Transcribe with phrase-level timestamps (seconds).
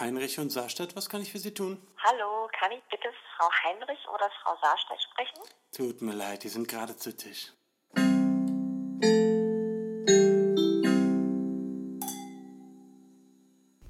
[0.00, 1.80] Heinrich und Saarstadt, was kann ich für Sie tun?
[2.04, 5.42] Hallo, kann ich bitte Frau Heinrich oder Frau Saarstedt sprechen?
[5.72, 7.52] Tut mir leid, die sind gerade zu Tisch.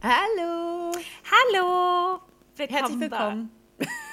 [0.02, 0.92] Hallo.
[1.30, 2.20] Hallo.
[2.56, 3.50] Willkommen Herzlich willkommen.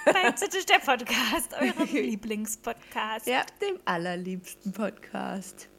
[0.06, 3.26] Bei, Zitisch der Podcast, eurem Lieblingspodcast.
[3.26, 5.70] Ja, dem allerliebsten Podcast.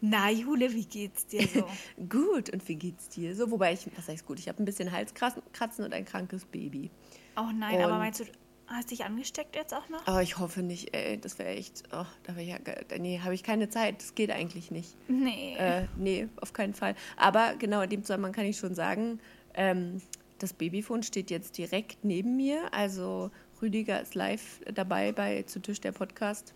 [0.00, 1.66] Na, Jule, wie geht's dir so?
[2.08, 3.50] gut, und wie geht's dir so?
[3.50, 6.90] Wobei ich, was heißt gut, ich habe ein bisschen Halskratzen und ein krankes Baby.
[7.36, 8.24] Oh nein, Und- aber meinst du,
[8.66, 10.06] hast dich angesteckt jetzt auch noch?
[10.06, 12.58] Aber ich hoffe nicht, ey, das wäre echt, oh, da wäre ja,
[12.98, 14.96] nee, habe ich keine Zeit, das geht eigentlich nicht.
[15.08, 15.56] Nee.
[15.56, 16.94] Äh, nee, auf keinen Fall.
[17.16, 19.20] Aber genau in dem Zusammenhang kann ich schon sagen,
[19.54, 20.00] ähm,
[20.38, 22.72] das Babyphone steht jetzt direkt neben mir.
[22.74, 23.30] Also
[23.62, 26.52] Rüdiger ist live dabei bei Zu Tisch der Podcast.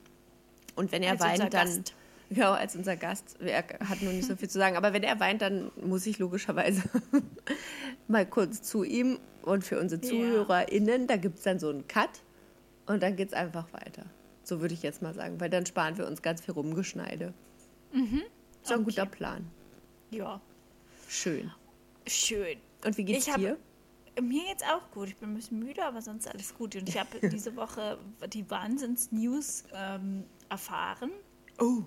[0.77, 1.51] Und wenn er Als weint, dann.
[1.51, 1.95] Gast.
[2.31, 3.37] Genau, als unser Gast.
[3.41, 4.77] Er hat noch nicht so viel zu sagen.
[4.77, 6.83] Aber wenn er weint, dann muss ich logischerweise
[8.09, 9.19] mal kurz zu ihm.
[9.43, 10.01] Und für unsere.
[10.01, 12.11] ZuhörerInnen, da gibt es dann so einen Cut.
[12.87, 14.05] Und dann geht es einfach weiter.
[14.45, 15.41] So würde ich jetzt mal sagen.
[15.41, 17.35] Weil dann sparen wir uns ganz viel Rumgeschneide.
[17.93, 18.23] Mhm.
[18.63, 19.47] Ist doch ein guter Plan.
[20.11, 20.41] ja,
[21.09, 21.51] Schön.
[22.07, 22.59] schön.
[22.85, 23.57] Und wie geht's Ich dir?
[24.21, 25.09] Mir geht's auch gut.
[25.09, 26.77] Ich bin ein bisschen müde, aber sonst alles gut.
[26.77, 27.99] Und ich habe diese Woche
[28.33, 31.11] die Wahnsinns-News ähm, erfahren.
[31.59, 31.83] Oh.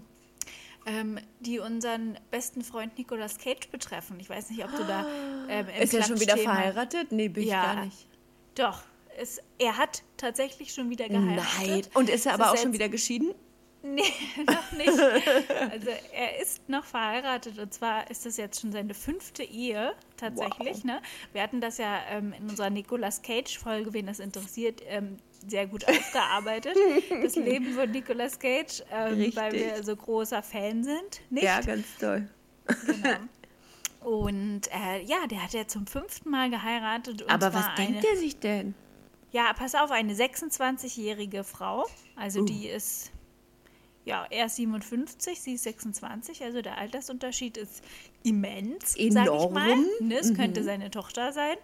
[0.86, 4.20] Ähm, die unseren besten Freund Nicolas Cage betreffen.
[4.20, 5.06] Ich weiß nicht, ob du da
[5.48, 7.12] ähm, im Ist er schon wieder verheiratet?
[7.12, 7.74] Nee, bin ich Ja.
[7.76, 8.08] gar nicht.
[8.56, 8.82] Doch,
[9.18, 11.62] es, er hat tatsächlich schon wieder geheiratet.
[11.62, 11.82] Nein.
[11.94, 13.34] Und ist er aber auch ist schon jetzt- wieder geschieden?
[13.86, 14.04] Nee,
[14.48, 14.90] noch nicht.
[15.72, 20.78] Also er ist noch verheiratet und zwar ist das jetzt schon seine fünfte Ehe tatsächlich.
[20.78, 20.84] Wow.
[20.86, 21.02] Ne?
[21.34, 25.86] Wir hatten das ja ähm, in unserer Nicolas Cage-Folge, wen das interessiert, ähm, sehr gut
[25.88, 26.76] aufgearbeitet.
[27.22, 31.22] das Leben von Nicolas Cage, ähm, weil wir so großer Fan sind.
[31.30, 31.44] Nicht?
[31.44, 32.28] Ja, ganz toll.
[32.86, 33.18] Genau.
[34.10, 37.22] Und äh, ja, der hat ja zum fünften Mal geheiratet.
[37.22, 38.74] Und Aber was eine, denkt er sich denn?
[39.32, 41.86] Ja, pass auf, eine 26-jährige Frau.
[42.18, 42.46] Also Uh.
[42.46, 43.12] die ist,
[44.04, 46.44] ja, er ist 57, sie ist 26.
[46.44, 47.82] Also der Altersunterschied ist
[48.24, 49.54] immens, sag ich Enorm.
[49.54, 49.76] mal.
[50.02, 50.36] Ne, es Mhm.
[50.36, 51.56] könnte seine Tochter sein,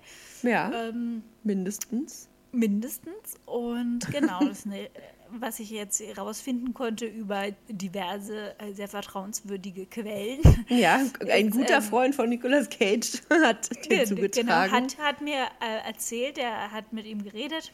[0.42, 2.29] Ja, ähm, mindestens.
[2.52, 3.36] Mindestens.
[3.46, 4.90] Und genau, das ist eine,
[5.32, 10.42] was ich jetzt herausfinden konnte über diverse, äh, sehr vertrauenswürdige Quellen.
[10.70, 11.00] Ja,
[11.32, 14.72] ein Jetzt, guter ähm, Freund von Nicolas Cage hat dir Genau, zugetragen.
[14.72, 17.72] hat, hat mir äh, erzählt, er hat mit ihm geredet,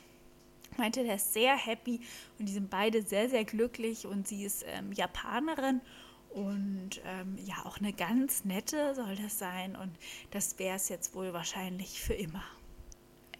[0.77, 2.01] meinte, der ist sehr happy
[2.37, 5.81] und die sind beide sehr, sehr glücklich und sie ist ähm, Japanerin
[6.29, 9.91] und ähm, ja, auch eine ganz nette soll das sein und
[10.31, 12.43] das wäre es jetzt wohl wahrscheinlich für immer.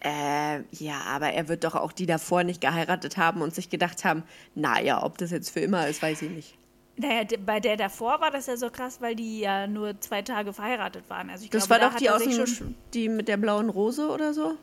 [0.00, 4.04] Äh, ja, aber er wird doch auch die davor nicht geheiratet haben und sich gedacht
[4.04, 4.22] haben,
[4.54, 6.58] naja, ob das jetzt für immer ist, weiß ich nicht.
[6.98, 10.52] Naja, bei der davor war das ja so krass, weil die ja nur zwei Tage
[10.52, 11.28] verheiratet waren.
[11.28, 14.08] Also ich Das glaube, war doch die aus dem, schon die mit der blauen Rose
[14.08, 14.54] oder so?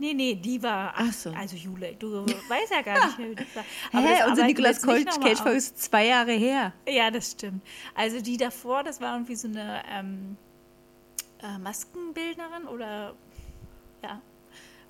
[0.00, 0.94] Nee, nee, die war.
[0.96, 1.30] Ach so.
[1.30, 3.64] Also Jule, du weißt ja gar nicht mehr, wie die war.
[3.92, 6.72] Aber das Hä, unser Nicolas mal Cage-Folge ist zwei Jahre her.
[6.88, 7.62] Ja, das stimmt.
[7.94, 10.36] Also die davor, das war irgendwie so eine ähm,
[11.42, 13.14] äh, Maskenbildnerin oder
[14.02, 14.20] ja,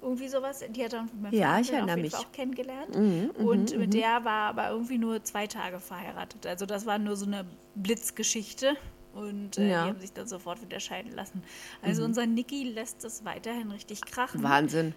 [0.03, 0.65] irgendwie sowas.
[0.69, 2.15] Die hat dann mein Ja, ich erinnere mich.
[2.15, 2.95] Auch kennengelernt.
[2.97, 6.47] Mhm, und mit der war aber irgendwie nur zwei Tage verheiratet.
[6.47, 7.45] Also das war nur so eine
[7.75, 8.77] Blitzgeschichte.
[9.15, 9.81] Und äh, Ja.
[9.81, 9.85] Mhm.
[9.85, 11.43] die haben sich dann sofort wieder scheiden lassen.
[11.83, 14.43] Also unser Niki lässt es weiterhin richtig krachen.
[14.43, 14.95] Wahnsinn.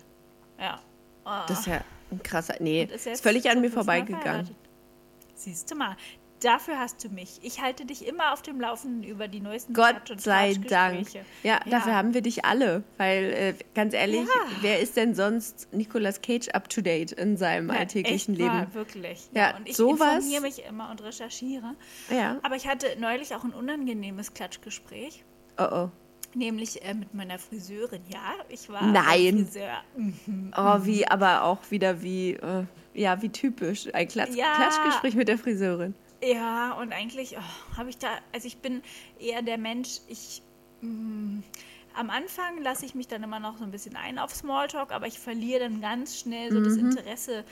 [0.60, 0.80] Ja.
[1.24, 1.46] Ah.
[1.48, 1.82] Das ist ja
[2.12, 2.56] ein krasser.
[2.60, 4.50] Nee, Und ist, jetzt völlig an mir vorbeigegangen.
[5.34, 5.96] Siehst du mal,
[6.44, 7.40] dafür hast du mich.
[7.44, 10.68] Ich halte dich immer auf dem Laufenden über die neuesten Gott und sei Dank.
[10.68, 11.26] Tratschgespräche.
[11.44, 12.84] Ja, dafür haben wir dich alle.
[12.98, 14.52] Weil, äh, ganz ehrlich, Ja.
[14.62, 18.54] wer ist denn sonst Nicolas Cage up to date in seinem Ja, alltäglichen echt Leben?
[18.54, 19.30] Wahr, wirklich.
[19.34, 21.76] Ja, und ich sowas- informiere mich immer und recherchiere.
[22.10, 22.38] Ja.
[22.44, 25.24] Aber ich hatte neulich auch ein unangenehmes Klatschgespräch.
[25.58, 25.90] Oh oh.
[26.34, 28.02] Nämlich äh, mit meiner Friseurin.
[28.08, 29.46] Ja, ich war Nein.
[29.48, 29.84] Friseur.
[29.98, 30.54] Mhm.
[30.56, 32.64] Oh, wie, aber auch wieder wie, äh,
[32.94, 33.94] ja, wie typisch.
[33.94, 34.54] Ein Klatsch Ja.
[34.56, 35.94] Klatschgespräch mit der Friseurin.
[36.24, 38.84] Ja, und eigentlich oh, habe ich da, also ich bin
[39.20, 40.44] eher der Mensch, ich
[40.82, 41.40] mm,
[41.94, 45.08] am Anfang lasse ich mich dann immer noch so ein bisschen ein auf Smalltalk, aber
[45.08, 47.44] ich verliere dann ganz schnell so das Interesse,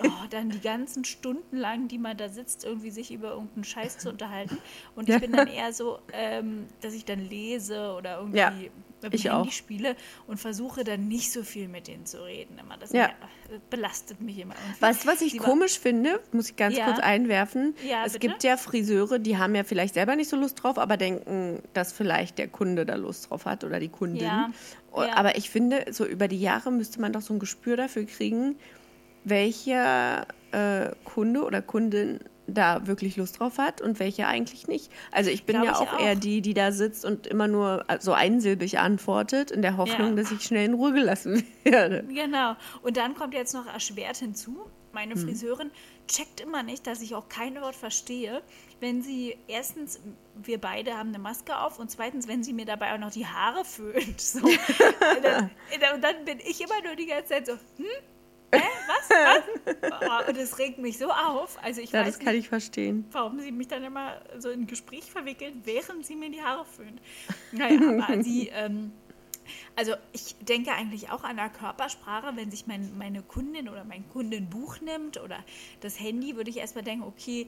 [0.00, 3.98] oh, dann die ganzen Stunden lang, die man da sitzt, irgendwie sich über irgendeinen Scheiß
[3.98, 4.60] zu unterhalten.
[4.94, 5.20] Und ich Ja.
[5.20, 8.72] bin dann eher so, ähm, dass ich dann lese oder irgendwie Ja,
[9.02, 9.52] mit ich dem Handy auch.
[9.52, 12.58] spiele und versuche dann nicht so viel mit denen zu reden.
[12.58, 12.76] Immer.
[12.76, 13.08] Das Ja.
[13.50, 14.80] mir- belastet mich immer irgendwie.
[14.82, 16.20] Weißt du, was ich war- komisch finde?
[16.32, 16.84] Muss ich ganz Ja.
[16.86, 17.74] kurz einwerfen.
[17.88, 18.28] Ja, es bitte?
[18.28, 21.92] gibt ja Friseure, die haben ja vielleicht selber nicht so Lust drauf, aber denken, dass
[21.92, 24.30] vielleicht der Kunde da Lust drauf hat oder die Kundin.
[24.92, 25.00] Oh.
[25.00, 28.56] Aber ich finde, so über die Jahre müsste man doch so ein Gespür dafür kriegen,
[29.24, 32.18] welcher äh, Kunde oder Kundin
[32.54, 34.90] da wirklich Lust drauf hat und welche eigentlich nicht.
[35.12, 36.00] Also ich bin Glaub ja auch, auch.
[36.00, 40.10] eher die, die da sitzt und immer nur äh, so einsilbig antwortet, in der Hoffnung,
[40.10, 40.22] Ja.
[40.22, 42.04] dass ich schnell in Ruhe gelassen werde.
[42.08, 42.56] Genau.
[42.82, 44.58] Und dann kommt jetzt noch erschwert hinzu,
[44.92, 45.20] meine Hm.
[45.22, 45.70] Friseurin
[46.08, 48.42] checkt immer nicht, dass ich auch kein Wort verstehe,
[48.80, 50.00] wenn sie erstens,
[50.34, 53.26] wir beide haben eine Maske auf und zweitens, wenn sie mir dabei auch noch die
[53.26, 54.20] Haare föhnt.
[54.20, 54.40] So.
[55.22, 55.50] dann,
[55.94, 57.86] und dann bin ich immer nur die ganze Zeit so, hm?
[58.52, 58.62] Hä?
[58.86, 59.08] Was?
[59.10, 60.00] Was?
[60.02, 61.58] Oh, und das regt mich so auf.
[61.62, 63.04] Also ich Ja, weiß das kann nicht, ich verstehen.
[63.12, 67.00] warum sie mich dann immer so in Gespräch verwickelt, während sie mir die Haare föhnt.
[67.52, 68.92] Naja, aber sie, ähm,
[69.76, 74.08] also ich denke eigentlich auch an der Körpersprache, wenn sich mein, meine Kundin oder mein
[74.08, 75.38] Kunde ein Buch nimmt oder
[75.80, 77.46] das Handy, würde ich erstmal denken, okay,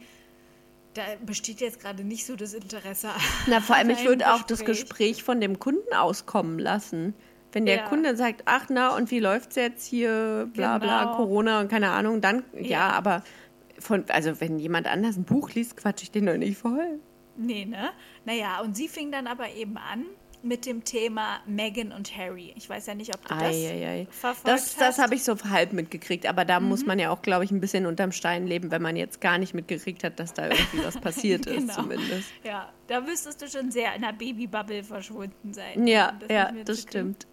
[0.94, 3.08] da besteht jetzt gerade nicht so das Interesse.
[3.46, 7.14] Na, vor allem, ich würde auch das Gespräch von dem Kunden auskommen lassen.
[7.52, 7.88] Wenn der Ja.
[7.88, 11.16] Kunde sagt, ach na, und wie läuft's jetzt hier, bla bla, Genau.
[11.16, 12.90] Corona und keine Ahnung, dann, ja, Ja.
[12.90, 13.22] aber
[13.78, 17.00] von, also wenn jemand anders ein Buch liest, quatsch ich den doch nicht voll.
[17.36, 17.90] Nee, ne?
[18.24, 20.04] Naja, und sie fing dann aber eben an
[20.44, 22.52] mit dem Thema Meghan und Harry.
[22.56, 24.08] Ich weiß ja nicht, ob du das Eieiei.
[24.10, 24.98] verfolgt Das, das hast.
[24.98, 25.02] Mhm.
[25.04, 27.86] habe ich so halb mitgekriegt, aber da muss man ja auch, glaube ich, ein bisschen
[27.86, 31.46] unterm Stein leben, wenn man jetzt gar nicht mitgekriegt hat, dass da irgendwie was passiert
[31.46, 31.74] ist, Genau.
[31.74, 32.28] zumindest.
[32.42, 35.86] Ja, da müsstest du schon sehr in der Babybubble verschwunden sein.
[35.86, 37.26] Ja, um das ja, das stimmt.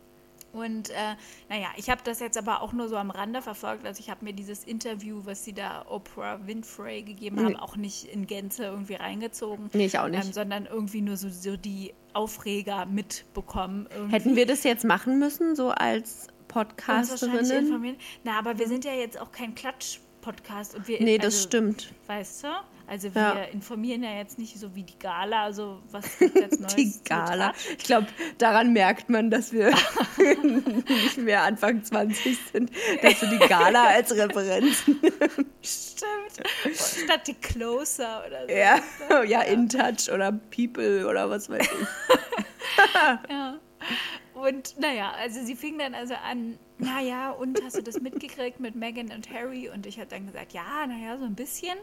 [0.51, 1.15] Und äh,
[1.47, 3.85] naja, ich habe das jetzt aber auch nur so am Rande verfolgt.
[3.85, 8.05] Also ich habe mir dieses Interview, was sie da Oprah Winfrey gegeben haben, auch nicht
[8.05, 9.69] in Gänze irgendwie reingezogen.
[9.73, 10.25] Nee, ich auch nicht.
[10.25, 13.87] Ähm, sondern irgendwie nur so, so die Aufreger mitbekommen.
[13.93, 14.13] Irgendwie.
[14.13, 17.97] Hätten wir das jetzt machen müssen, so als Podcasterinnen?
[18.23, 20.75] Na, aber wir sind ja jetzt auch kein Klatsch-Podcast.
[20.75, 21.93] und wir Nee, das also, stimmt.
[22.07, 22.47] Weißt du?
[22.89, 23.33] Also wir Ja.
[23.43, 26.75] informieren ja jetzt nicht so wie die Gala, also was jetzt Neues?
[26.75, 27.53] Die Gala.
[27.77, 28.07] Ich glaube,
[28.39, 29.69] daran merkt man, dass wir
[30.87, 32.71] nicht mehr Anfang 20 sind,
[33.03, 34.83] dass du die Gala als Referenz
[35.61, 36.75] Stimmt.
[36.75, 38.53] Statt die Closer oder so.
[38.53, 41.87] ja, ja, In Touch oder People oder was weiß ich.
[43.29, 43.59] Ja.
[44.33, 48.73] Und naja, also sie fing dann also an, naja, und hast du das mitgekriegt mit
[48.75, 49.69] Meghan und Harry?
[49.69, 51.77] Und ich habe dann gesagt, ja, naja, so ein bisschen.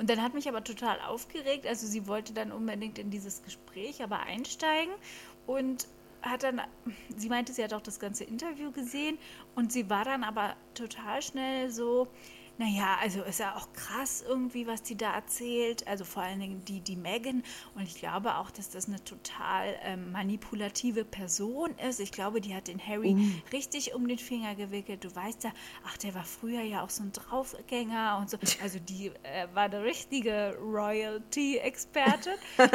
[0.00, 1.66] Und dann hat mich aber total aufgeregt.
[1.66, 4.94] Also sie wollte dann unbedingt in dieses Gespräch aber einsteigen
[5.46, 5.86] und
[6.22, 6.62] hat dann,
[7.14, 9.18] sie meinte, sie hat auch das ganze Interview gesehen
[9.56, 12.08] und sie war dann aber total schnell so,
[12.60, 15.88] naja, also ist ja auch krass irgendwie, was die da erzählt.
[15.88, 17.42] Also vor allen Dingen die, die Megan.
[17.74, 22.00] Und ich glaube auch, dass das eine total ähm, manipulative Person ist.
[22.00, 23.16] Ich glaube, die hat den Harry
[23.50, 25.04] richtig um den Finger gewickelt.
[25.04, 25.52] Du weißt ja,
[25.86, 28.36] ach, der war früher ja auch so ein Draufgänger und so.
[28.62, 32.30] Also die äh, war der richtige Royalty-Experte.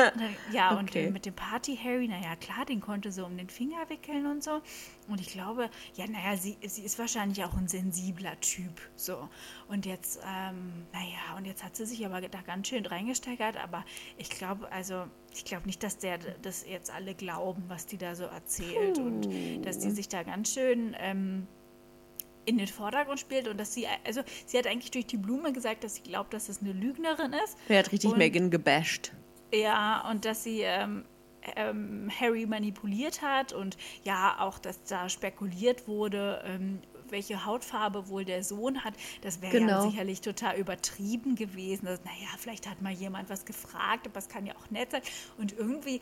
[0.51, 4.25] Ja, und äh, mit dem Party-Harry, naja, klar, den konnte sie um den Finger wickeln
[4.25, 4.61] und so.
[5.07, 8.81] Und ich glaube, ja, naja, sie, sie ist wahrscheinlich auch ein sensibler Typ.
[8.95, 9.29] So.
[9.67, 13.57] Und jetzt, ähm, naja, und jetzt hat sie sich aber da ganz schön reingesteigert.
[13.57, 13.85] Aber
[14.17, 18.15] ich glaube, also, ich glaube nicht, dass der das jetzt alle glauben, was die da
[18.15, 18.97] so erzählt.
[18.97, 19.27] Und
[19.65, 20.95] dass die sich da ganz schön.
[20.99, 21.47] Ähm,
[22.47, 25.83] in den Vordergrund spielt und dass sie, also sie hat eigentlich durch die Blume gesagt,
[25.83, 27.57] dass sie glaubt, dass das eine Lügnerin ist.
[27.67, 29.13] Wer hat richtig Und- Megan gebasht?
[29.51, 31.05] Ja, und dass sie ähm,
[31.55, 38.25] ähm, Harry manipuliert hat und ja, auch, dass da spekuliert wurde, ähm, welche Hautfarbe wohl
[38.25, 38.93] der Sohn hat.
[39.21, 39.89] Das wäre ja Genau.
[39.89, 41.85] sicherlich total übertrieben gewesen.
[41.85, 45.01] Das, naja, vielleicht hat mal jemand was gefragt, aber es kann ja auch nett sein.
[45.37, 46.01] Und irgendwie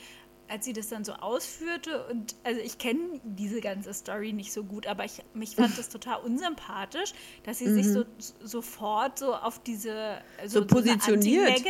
[0.50, 4.64] als sie das dann so ausführte und also ich kenne diese ganze Story nicht so
[4.64, 8.06] gut, aber ich mich fand das total unsympathisch, dass sie sich so
[8.44, 10.48] sofort so auf diese Mhm.
[10.50, 11.64] So positioniert.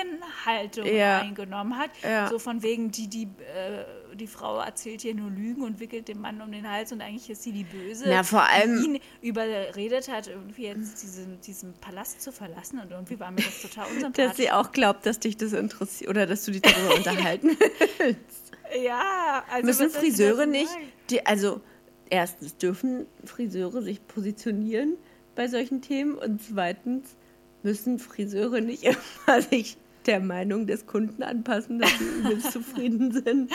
[0.45, 1.19] Haltung Ja.
[1.21, 2.27] eingenommen hat, Ja.
[2.29, 6.21] so von wegen die die äh, die Frau erzählt hier nur Lügen und wickelt den
[6.21, 8.99] Mann um den Hals und eigentlich ist sie die Böse, Na, vor allem- die ihn
[9.21, 13.87] überredet hat, irgendwie jetzt diesen, diesen Palast zu verlassen und irgendwie war mir das total
[13.87, 14.25] unsympathisch.
[14.27, 17.57] Dass sie auch glaubt, dass dich das interessiert oder dass du dich darüber unterhalten
[17.97, 18.42] willst.
[18.81, 20.69] Ja, also Müssen Friseure nicht,
[21.09, 21.61] die, also
[22.09, 24.97] erstens dürfen Friseure sich positionieren
[25.35, 27.15] bei solchen Themen und zweitens
[27.63, 28.83] müssen Friseure nicht
[29.25, 33.51] immer sich der Meinung des Kunden anpassen, dass sie zufrieden sind.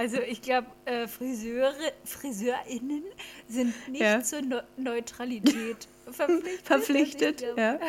[0.00, 3.04] Also ich glaube, äh, Friseure, FriseurInnen
[3.48, 4.22] sind nicht Ja.
[4.22, 6.60] zur Neu- Neutralität verpflichtet.
[6.66, 7.74] Verpflichtet, ich, ja.
[7.76, 7.80] glaube,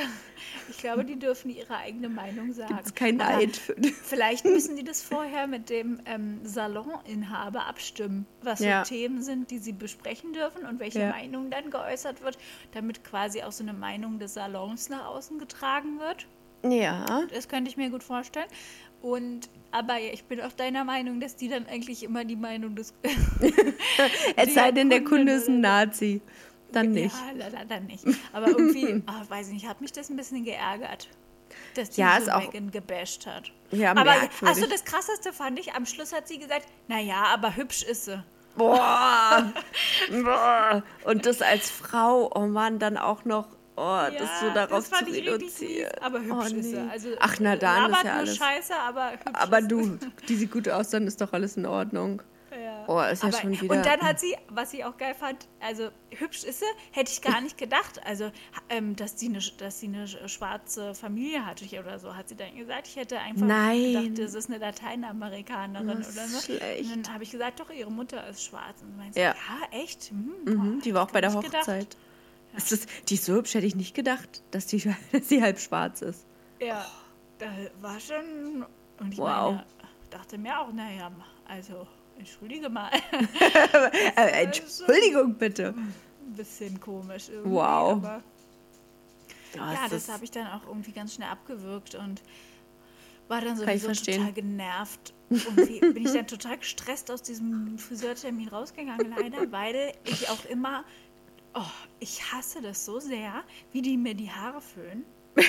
[0.69, 2.75] ich glaube, die dürfen ihre eigene Meinung sagen.
[2.75, 8.25] Gibt's kein Aber Eid für Vielleicht müssen die das vorher mit dem ähm, Saloninhaber abstimmen,
[8.43, 8.83] was Ja.
[8.83, 11.09] so Themen sind, die sie besprechen dürfen und welche Ja.
[11.11, 12.37] Meinung dann geäußert wird,
[12.73, 16.27] damit quasi auch so eine Meinung des Salons nach außen getragen wird.
[16.63, 18.47] Ja, Das könnte ich mir gut vorstellen.
[19.01, 22.93] Und aber ich bin auch deiner Meinung, dass die dann eigentlich immer die Meinung des
[24.35, 26.21] es sei denn, der Kunde ist ein Nazi.
[26.71, 27.15] Dann nicht.
[27.39, 28.05] Ja, dann nicht.
[28.31, 31.09] Aber irgendwie, ah, weiß ich nicht, hat mich das ein bisschen geärgert.
[31.75, 33.51] dass die Ja, so Megan gebasht hat.
[33.71, 34.15] Ja, aber
[34.45, 38.23] also das krasseste fand ich, am Schluss hat sie gesagt, naja, aber hübsch ist sie.
[38.55, 39.51] Boah.
[40.23, 40.83] Boah.
[41.05, 45.13] Und das als Frau, oh Mann, dann auch noch, oh, das so darauf fand zu
[45.13, 45.89] reduzieren.
[45.91, 46.77] mies, aber hübsch oh, nee.
[46.91, 48.37] Also, Ach, na dann ist ja alles.
[48.37, 49.97] scheiße, aber hübsch Aber du,
[50.27, 52.21] die sieht gut aus, dann ist doch alles in Ordnung.
[52.51, 52.83] Ja.
[52.87, 53.73] Oh, ist ja Aber- schon wieder.
[53.73, 57.21] Und dann hat sie, was ich auch geil fand, also hübsch ist sie, hätte ich
[57.21, 58.01] gar nicht gedacht.
[58.05, 58.29] Also,
[58.67, 62.53] ähm, dass, sie eine, dass sie eine schwarze Familie hatte oder so, hat sie dann
[62.57, 62.87] gesagt.
[62.89, 63.93] Ich hätte einfach Nein.
[64.13, 66.41] gedacht, das ist eine Lateinamerikanerin Das oder so.
[66.41, 66.93] schlecht.
[66.93, 68.81] Und dann habe ich gesagt, doch, ihre Mutter ist schwarz.
[68.81, 69.33] Und meinst, Ja.
[69.33, 69.79] ja.
[69.79, 70.09] echt?
[70.09, 71.51] Hm, Mhm, boah, die war auch bei der hätte ich
[72.53, 72.71] Hochzeit.
[72.71, 74.81] Ist das, die ist so hübsch, hätte ich nicht gedacht, dass die,
[75.11, 76.25] dass sie halb schwarz ist.
[76.59, 76.85] Ja,
[77.39, 77.47] da
[77.81, 78.65] war schon.
[78.99, 79.55] Und ich Wow.
[79.55, 79.65] meine,
[80.09, 81.11] dachte mir auch, naja,
[81.47, 82.91] also, entschuldige mal.
[84.15, 85.73] Äh, Entschuldigung bitte.
[85.75, 85.93] Ein
[86.35, 87.51] bisschen komisch irgendwie.
[87.51, 88.03] Wow.
[88.03, 88.21] Aber
[89.55, 92.21] Ja, das habe ich dann auch irgendwie ganz schnell abgewürgt und
[93.27, 95.13] war dann sowieso total genervt.
[95.29, 100.83] Irgendwie bin ich dann total gestresst aus diesem Friseurtermin rausgegangen, leider, weil ich auch immer,
[101.53, 101.61] oh,
[101.99, 105.05] ich hasse das so sehr, wie die mir die Haare föhnen.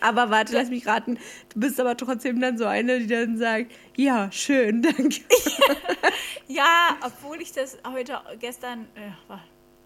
[0.00, 1.18] Aber warte, lass mich raten.
[1.52, 5.20] Du bist aber trotzdem dann so eine, die dann sagt, ja, schön, danke.
[6.48, 9.10] Ja, obwohl ich das heute, gestern, äh,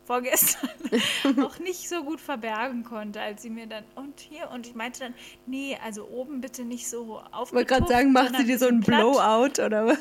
[0.04, 0.70] vorgestern
[1.42, 5.00] auch nicht so gut verbergen konnte, als sie mir dann, und hier, und ich meinte
[5.00, 5.14] dann,
[5.46, 8.80] nee, also oben bitte nicht so Ich wollte gerade sagen, macht sie dir so ein
[8.80, 9.00] platt.
[9.00, 9.98] Blowout oder was?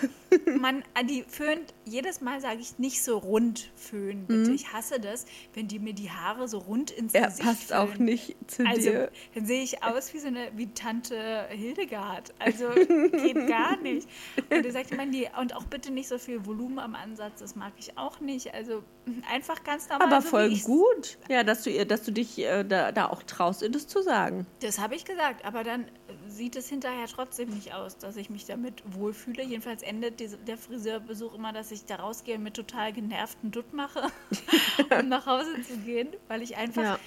[0.60, 4.52] Man, äh, die föhnt, jedes Mal sage ich nicht so rund föhnen, bitte.
[4.52, 7.20] Ich hasse das, wenn die mir die Haare so rund ins Mhm.
[7.20, 8.06] Er Gesicht passt auch föhnen.
[8.06, 9.12] nicht zu Also, dir.
[9.34, 12.34] dann sehe ich aus wie so eine, wie Tante Hildegard.
[12.40, 12.70] Also,
[13.12, 14.08] geht gar nicht.
[14.50, 17.74] Und sagt immer, nee, und auch bitte nicht so viel Volumen am Ansatz, das mag
[17.78, 18.54] ich auch nicht.
[18.54, 18.84] Also,
[19.32, 20.08] einfach ganz normal.
[20.08, 21.18] Aber so voll gut.
[21.30, 24.02] Ja, dass du ihr, dass du dich äh, da, da auch traust, ihr das zu
[24.02, 24.46] sagen.
[24.62, 25.86] Das habe ich gesagt, aber dann
[26.28, 29.44] sieht es hinterher trotzdem nicht aus, dass ich mich damit wohlfühle.
[29.44, 34.08] Jedenfalls endet der Friseurbesuch immer, dass ich da rausgehe und mit total genervten Dutt mache,
[35.02, 37.00] um nach Hause zu gehen, weil ich einfach Ja.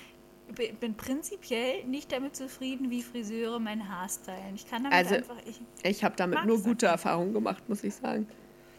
[0.80, 4.54] bin prinzipiell nicht damit zufrieden, wie Friseure mein Haar stylen.
[4.54, 5.36] Ich kann damit Also- einfach.
[5.46, 8.26] Ich, Ich habe damit nur gute Erfahrungen gemacht, muss ich sagen.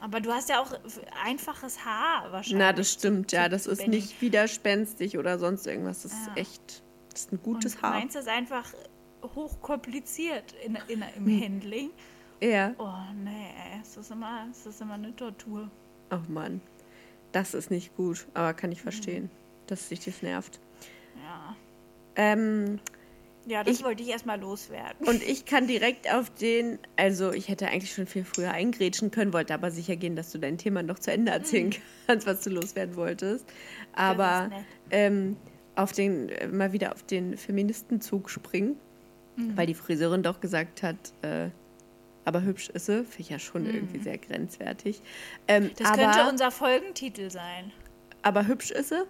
[0.01, 0.71] aber du hast ja auch
[1.25, 2.59] einfaches Haar wahrscheinlich.
[2.59, 3.43] Na, das stimmt, ja.
[3.43, 6.03] zu Das ist nicht widerspenstig oder sonst irgendwas.
[6.03, 6.33] Das ist Ja.
[6.35, 7.91] echt, das ist ein gutes Und Haar.
[7.91, 8.65] meins ist einfach
[9.35, 11.41] hochkompliziert in, in, im Hm.
[11.43, 11.89] Handling.
[12.41, 12.73] Ja.
[12.77, 13.49] Oh, nee,
[13.81, 15.69] es ist immer, es ist immer eine Tortur.
[16.11, 16.61] Oh Mann.
[17.31, 18.73] Das ist nicht gut, aber kann Mhm.
[18.73, 19.29] ich verstehen,
[19.67, 20.59] dass sich das nervt.
[21.23, 21.55] Ja.
[22.15, 22.79] Ähm,
[23.45, 25.07] Ja, das Ich- wollte ich erstmal loswerden.
[25.07, 29.33] und ich kann direkt auf den, also ich hätte eigentlich schon viel früher eingrätschen können,
[29.33, 31.73] wollte aber sicher gehen, dass du dein Thema noch zu Ende erzählen
[32.05, 33.45] kannst, was du loswerden wolltest.
[33.93, 34.53] Aber Mhm.
[34.91, 35.37] ähm,
[35.75, 38.75] auf den, äh, mal wieder auf den Feministenzug springen,
[39.37, 39.57] Mhm.
[39.57, 41.49] weil die Friseurin doch gesagt hat, äh,
[42.25, 43.69] aber hübsch ist sie, finde ich ja schon Mhm.
[43.73, 45.01] irgendwie sehr grenzwertig.
[45.47, 47.71] Ähm, Das aber, könnte unser Folgentitel sein.
[48.21, 49.03] aber hübsch ist sie?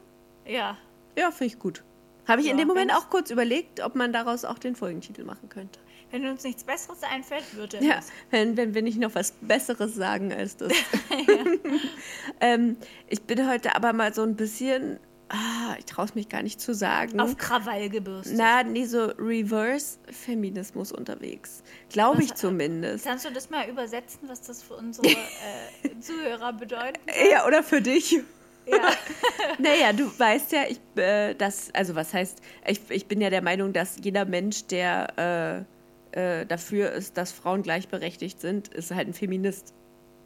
[0.46, 0.78] Ja.
[1.18, 1.84] Ja, finde ich gut.
[2.28, 5.24] Habe ich in Ja, dem Moment auch kurz überlegt, ob man daraus auch den Folgentitel
[5.24, 5.80] machen könnte.
[6.12, 8.00] Wenn uns nichts Besseres einfällt, wird er Ja,
[8.32, 10.72] wenn, wenn wir nicht noch was Besseres sagen als das.
[12.42, 16.43] ähm, ich bin heute aber mal so ein bisschen, ah, ich traue es mich gar
[16.43, 17.19] nicht zu sagen.
[17.19, 18.36] Auf Krawall gebürstet.
[18.38, 21.63] Na, nee, so Reverse-Feminismus unterwegs.
[21.89, 23.05] Glaube ich zumindest.
[23.05, 27.00] Kannst du das mal übersetzen, was das für unsere äh, Zuhörer bedeutet?
[27.31, 28.19] Ja, oder für dich.
[28.65, 28.91] Ja.
[29.57, 33.41] Naja, du weißt ja, ich, äh, das, also was heißt, ich, ich bin ja der
[33.41, 35.65] Meinung, dass jeder Mensch, der
[36.13, 39.74] äh, äh, dafür ist, dass Frauen gleichberechtigt sind, ist halt ein Feminist.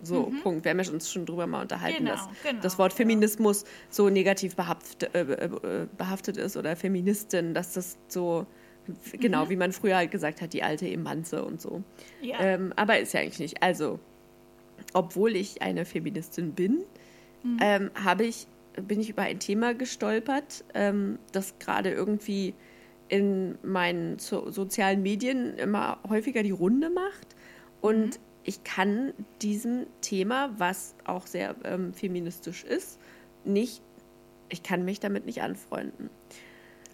[0.06, 0.66] So, Punkt.
[0.66, 2.08] Wir haben ja uns schon drüber mal unterhalten, Mhm.
[2.08, 2.98] Genau, dass genau, das Wort ja.
[2.98, 8.46] Feminismus so negativ behaftet, äh, äh, behaftet ist oder Feministin, dass das so,
[9.20, 11.78] genau, wie man früher halt gesagt hat, die alte Emanze und so.
[11.80, 11.84] Mhm.
[12.28, 12.40] Ja.
[12.42, 13.64] Ähm, aber ist ja eigentlich nicht.
[13.64, 14.00] Also,
[14.94, 16.80] obwohl ich eine Feministin bin,
[17.44, 17.58] Mhm.
[17.62, 18.48] ähm, habe ich,
[18.82, 22.54] bin ich über ein Thema gestolpert, ähm, das gerade irgendwie
[23.10, 27.36] in meinen so sozialen Medien immer häufiger die Runde macht.
[27.82, 28.22] Und Mhm.
[28.44, 33.00] Ich kann diesem Thema, was auch sehr ähm, feministisch ist,
[33.46, 33.82] nicht,
[34.50, 36.10] ich kann mich damit nicht anfreunden.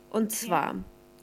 [0.10, 0.76] Und zwar,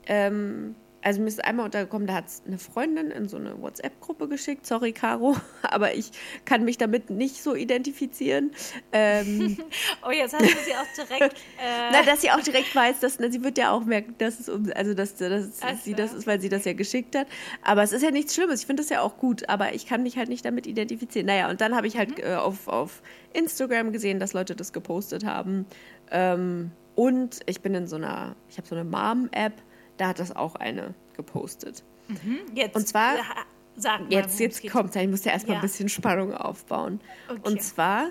[0.06, 0.75] ähm,
[1.07, 4.67] also mir ist einmal untergekommen, da hat es eine Freundin in so eine WhatsApp-Gruppe geschickt.
[4.67, 6.11] Sorry, Caro, aber ich
[6.45, 8.51] kann mich damit nicht so identifizieren.
[8.91, 9.57] Ähm,
[10.05, 11.37] Oh, jetzt hast du sie auch direkt.
[11.59, 14.41] Äh, na, dass sie auch direkt weiß, dass na, sie wird ja auch merken, dass
[14.41, 17.27] es um, also dass, dass Ach sie das ist, weil sie das ja geschickt hat.
[17.63, 18.61] Aber es ist ja nichts Schlimmes.
[18.61, 21.27] Ich finde das ja auch gut, aber ich kann mich halt nicht damit identifizieren.
[21.27, 25.25] Naja, und dann habe ich halt äh, auf, auf Instagram gesehen, dass Leute das gepostet
[25.25, 25.67] haben.
[26.11, 29.63] Ähm, und ich bin in so einer, ich habe so eine Mom-App,
[29.97, 31.83] da hat das auch eine gepostet.
[32.55, 33.19] Jetzt, Und zwar- äh,
[33.76, 35.61] sag mal, Jetzt, es jetzt kommt Ich muss ja erstmal Ja.
[35.61, 37.00] ein bisschen Spannung aufbauen.
[37.29, 37.41] Okay.
[37.45, 38.11] Und zwar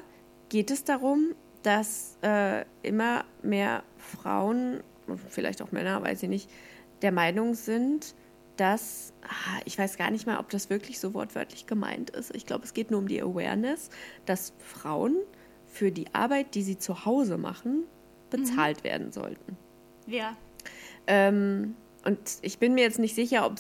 [0.50, 4.82] geht es darum, dass äh, immer mehr Frauen,
[5.30, 6.50] vielleicht auch Männer, weiß ich nicht,
[7.01, 8.13] der Meinung sind,
[8.58, 12.34] dass, ah, ich weiß gar nicht mal, ob das wirklich so wortwörtlich gemeint ist.
[12.36, 13.89] Ich glaube, es geht nur um die Awareness,
[14.25, 15.15] dass Frauen
[15.68, 17.84] für die Arbeit, die sie zu Hause machen,
[18.30, 19.58] bezahlt werden sollten.
[20.08, 20.38] Ja,
[21.08, 23.56] Ähm, und ich bin mir jetzt nicht sicher, ob,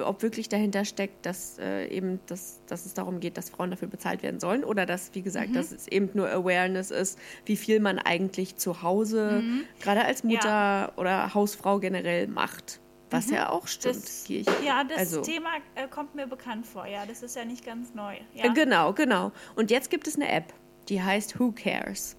[0.00, 3.88] ob wirklich dahinter steckt, dass äh, eben das, dass es darum geht, dass Frauen dafür
[3.88, 7.80] bezahlt werden sollen oder dass, wie gesagt, dass es eben nur Awareness ist, wie viel
[7.80, 9.42] man eigentlich zu Hause,
[9.80, 12.78] gerade als Mutter oder Hausfrau generell macht.
[13.10, 13.96] Was ja auch stimmt.
[13.96, 16.86] das, gehe ich- ja, das also- Thema äh, kommt mir bekannt vor.
[16.86, 18.14] Ja, das ist ja nicht ganz neu.
[18.34, 18.44] Ja.
[18.44, 19.32] Äh, Genau, genau.
[19.56, 20.52] Und jetzt gibt es eine App,
[20.88, 22.16] die heißt Who Cares.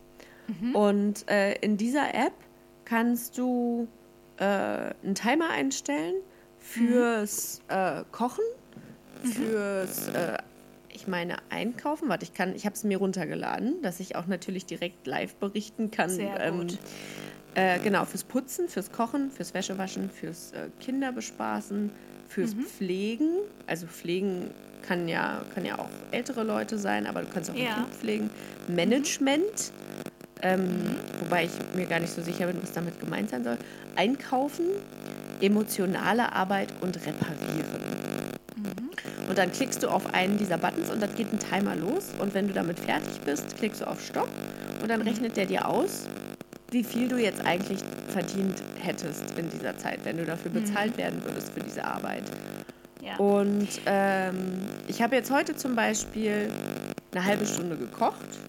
[0.73, 2.33] Und äh, in dieser App
[2.83, 3.87] kannst du
[4.39, 4.43] äh,
[5.03, 6.15] einen Timer einstellen
[6.59, 8.43] fürs äh, Kochen,
[9.23, 10.37] fürs, äh,
[10.93, 12.09] ich meine, Einkaufen.
[12.09, 15.91] Warte, ich kann, ich habe es mir runtergeladen, dass ich auch natürlich direkt live berichten
[15.91, 16.09] kann.
[16.09, 16.77] Sehr gut.
[17.55, 21.91] äh, genau, fürs Putzen, fürs Kochen, fürs Wäschewaschen, fürs äh, Kinderbespaßen,
[22.27, 22.61] fürs Mhm.
[22.63, 23.29] Pflegen.
[23.67, 24.51] Also Pflegen
[24.87, 27.73] kann ja, kann ja auch ältere Leute sein, aber du kannst auch ein Ja.
[27.75, 28.29] Kind pflegen.
[28.67, 29.71] Management,
[30.41, 30.69] ähm,
[31.19, 33.57] wobei ich mir gar nicht so sicher bin, was damit gemeint sein soll.
[33.95, 34.65] Einkaufen,
[35.41, 37.65] emotionale Arbeit und reparieren.
[39.27, 42.07] Und dann klickst du auf einen dieser Buttons und dann geht ein Timer los.
[42.19, 44.29] Und wenn du damit fertig bist, klickst du auf Stopp
[44.81, 46.07] und dann rechnet der dir aus,
[46.71, 51.21] wie viel du jetzt eigentlich verdient hättest in dieser Zeit, wenn du dafür bezahlt werden
[51.23, 52.23] würdest für diese Arbeit.
[53.03, 53.17] ja.
[53.17, 54.37] Und ähm,
[54.87, 56.49] ich habe jetzt heute zum Beispiel
[57.11, 58.39] eine halbe Stunde gekocht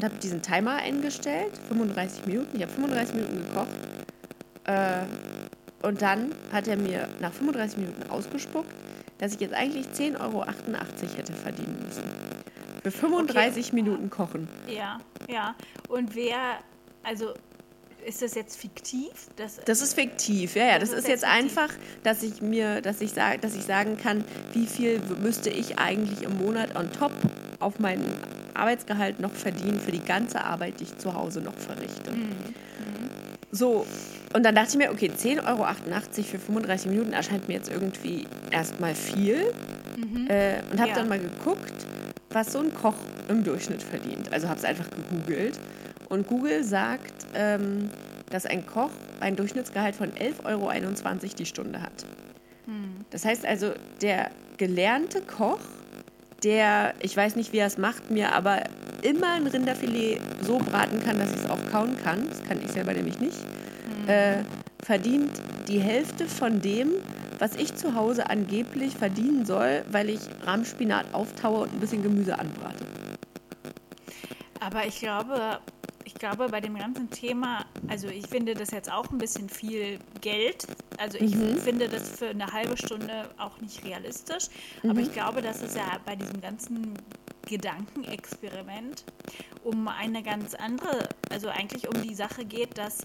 [0.00, 2.56] und habe diesen Timer eingestellt, 35 Minuten.
[2.56, 3.68] Ich habe 35 Minuten gekocht.
[4.64, 5.02] Äh,
[5.86, 8.70] und dann hat er mir nach 35 Minuten ausgespuckt,
[9.18, 12.02] dass ich jetzt eigentlich 10,88 Euro hätte verdienen müssen.
[12.82, 14.48] Für 35 Minuten kochen.
[14.74, 15.54] ja, ja.
[15.88, 16.38] Und wer,
[17.02, 17.34] also
[18.06, 19.10] ist das jetzt fiktiv?
[19.36, 20.78] Das, Das ist fiktiv, ja, ja.
[20.78, 21.58] Das, Das ist jetzt fiktiv.
[21.58, 25.78] einfach, dass ich mir, dass ich sage, dass ich sagen kann, wie viel müsste ich
[25.78, 27.12] eigentlich im Monat on top
[27.58, 28.00] auf mein
[28.60, 32.12] Arbeitsgehalt noch verdienen für die ganze Arbeit, die ich zu Hause noch verrichte.
[33.50, 33.84] So,
[34.32, 35.64] und dann dachte ich mir, okay, 10,88 Euro
[36.22, 39.52] für 35 Minuten erscheint mir jetzt irgendwie erstmal viel.
[40.28, 40.94] Äh, und habe Ja.
[40.94, 41.86] dann mal geguckt,
[42.30, 42.94] was so ein Koch
[43.28, 44.32] im Durchschnitt verdient.
[44.32, 45.58] Also habe es einfach gegoogelt.
[46.08, 47.90] Und Google sagt, ähm,
[48.30, 52.06] dass ein Koch ein Durchschnittsgehalt von 11,21 Euro die Stunde hat.
[53.10, 55.58] Das heißt also, der gelernte Koch,
[56.42, 58.62] der, ich weiß nicht, wie er es macht, mir aber
[59.02, 62.70] immer ein Rinderfilet so braten kann, dass ich es auch kauen kann, das kann ich
[62.72, 63.38] selber nämlich nicht,
[64.06, 64.38] äh,
[64.82, 65.30] verdient
[65.68, 66.92] die Hälfte von dem,
[67.38, 72.38] was ich zu Hause angeblich verdienen soll, weil ich Rahmspinat auftaue und ein bisschen Gemüse
[72.38, 72.84] anbrate.
[74.60, 75.58] Aber ich glaube,
[76.04, 79.98] ich glaube, bei dem ganzen Thema, also ich finde das jetzt auch ein bisschen viel
[80.20, 80.66] Geld.
[81.00, 84.48] Also ich finde das für eine halbe Stunde auch nicht realistisch.
[84.86, 86.92] Aber ich glaube, dass es ja bei diesem ganzen
[87.46, 89.04] Gedankenexperiment
[89.64, 92.98] um eine ganz andere, also eigentlich um die Sache geht, dass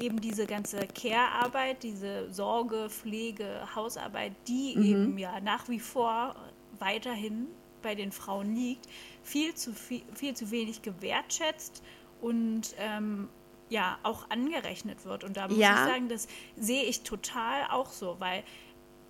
[0.00, 6.36] eben diese ganze Care-Arbeit, diese Sorge, Pflege, Hausarbeit, die eben ja nach wie vor
[6.78, 7.48] weiterhin
[7.82, 8.86] bei den Frauen liegt,
[9.24, 11.82] viel zu, viel, viel zu wenig gewertschätzt
[12.20, 13.28] und ähm,
[13.70, 15.24] ja auch angerechnet wird.
[15.24, 15.72] Und da muss Ja.
[15.72, 18.44] ich sagen, das sehe ich total auch so, weil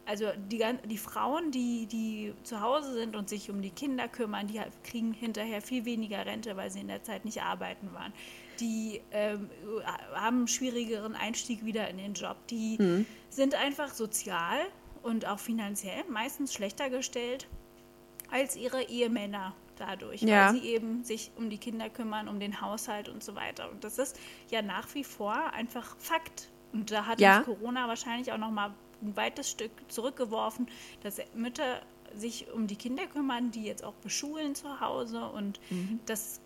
[0.07, 4.47] also die, die Frauen, die, die zu Hause sind und sich um die Kinder kümmern,
[4.49, 8.13] die halt kriegen hinterher viel weniger Rente, weil sie in der Zeit nicht arbeiten waren.
[8.59, 9.49] Die ähm,
[10.15, 12.37] haben einen schwierigeren Einstieg wieder in den Job.
[12.49, 13.07] Die Hm.
[13.29, 14.59] sind einfach sozial
[15.03, 17.47] und auch finanziell meistens schlechter gestellt
[18.31, 20.47] als ihre Ehemänner dadurch, Ja.
[20.53, 23.71] weil sie eben sich um die Kinder kümmern, um den Haushalt und so weiter.
[23.71, 24.19] Und das ist
[24.51, 26.49] ja nach wie vor einfach Fakt.
[26.73, 27.39] Und da hat Ja.
[27.39, 30.69] uns Corona wahrscheinlich auch noch mal ein weites Stück zurückgeworfen,
[31.03, 31.81] dass Mütter
[32.15, 35.59] sich um die Kinder kümmern, die jetzt auch beschulen zu Hause und
[36.07, 36.41] das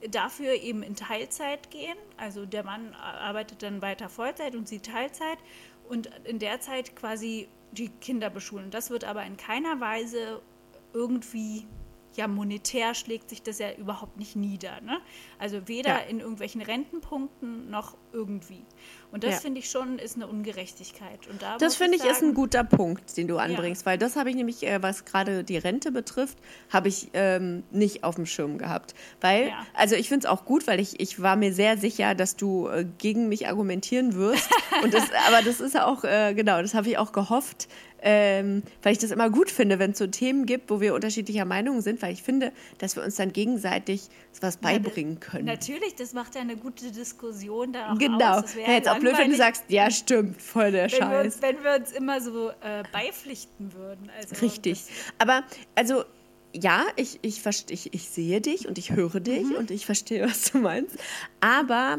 [0.00, 1.96] äh, dafür eben in Teilzeit gehen.
[2.16, 5.38] Also der Mann arbeitet dann weiter Vollzeit und sie Teilzeit
[5.88, 8.70] und in der Zeit quasi die Kinder beschulen.
[8.70, 10.40] Das wird aber in keiner Weise
[10.92, 11.66] irgendwie
[12.16, 14.80] ja monetär schlägt sich das ja überhaupt nicht nieder.
[14.80, 14.98] Ne?
[15.38, 15.96] Also weder Ja.
[16.08, 18.64] in irgendwelchen Rentenpunkten noch irgendwie.
[19.12, 19.40] Und das Ja.
[19.40, 21.26] finde ich schon ist eine Ungerechtigkeit.
[21.28, 24.16] Und da Das finde ich ist ein sagen, guter Punkt, den du anbringst, weil das
[24.16, 26.38] habe ich nämlich, äh, was gerade die Rente betrifft,
[26.70, 28.94] habe ich ähm, nicht auf dem Schirm gehabt.
[29.20, 29.66] Weil, Ja.
[29.74, 32.68] also ich finde es auch gut, weil ich, ich war mir sehr sicher, dass du
[32.68, 34.50] äh, gegen mich argumentieren wirst.
[34.82, 37.68] Und das, aber das ist auch, äh, genau, das habe ich auch gehofft,
[38.08, 41.44] ähm, weil ich das immer gut finde, wenn es so Themen gibt, wo wir unterschiedlicher
[41.44, 44.02] Meinung sind, weil ich finde, dass wir uns dann gegenseitig
[44.40, 45.46] was beibringen können.
[45.46, 48.38] Natürlich, das macht ja eine gute Diskussion da auch Genau.
[48.38, 48.54] aus.
[48.54, 51.24] Wäre jetzt auch blöd, wenn du sagst, ja, stimmt, voll der wenn wir, Scheiß.
[51.34, 54.08] uns, wenn wir uns immer so äh, beipflichten würden.
[54.16, 54.84] Also Richtig.
[55.18, 55.42] Aber
[55.74, 56.04] also
[56.54, 59.56] ja, ich, ich, ich, ich sehe dich und ich höre dich Mhm.
[59.56, 60.96] und ich verstehe, was du meinst.
[61.40, 61.98] Aber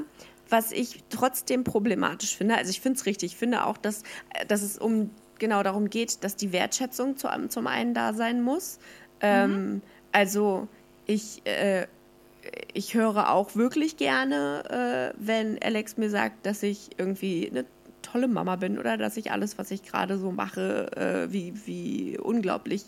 [0.49, 4.45] was ich trotzdem problematisch finde, also ich finde es richtig, ich finde auch, dass, äh,
[4.45, 8.79] dass es um genau darum geht, dass die Wertschätzung zu, zum einen da sein muss.
[9.21, 10.67] Ähm, also
[11.05, 11.87] ich, äh,
[12.73, 17.65] ich höre auch wirklich gerne, äh, wenn Alex mir sagt, dass ich irgendwie eine
[18.01, 22.17] tolle Mama bin oder dass ich alles, was ich gerade so mache, äh, wie, wie
[22.17, 22.83] unglaublich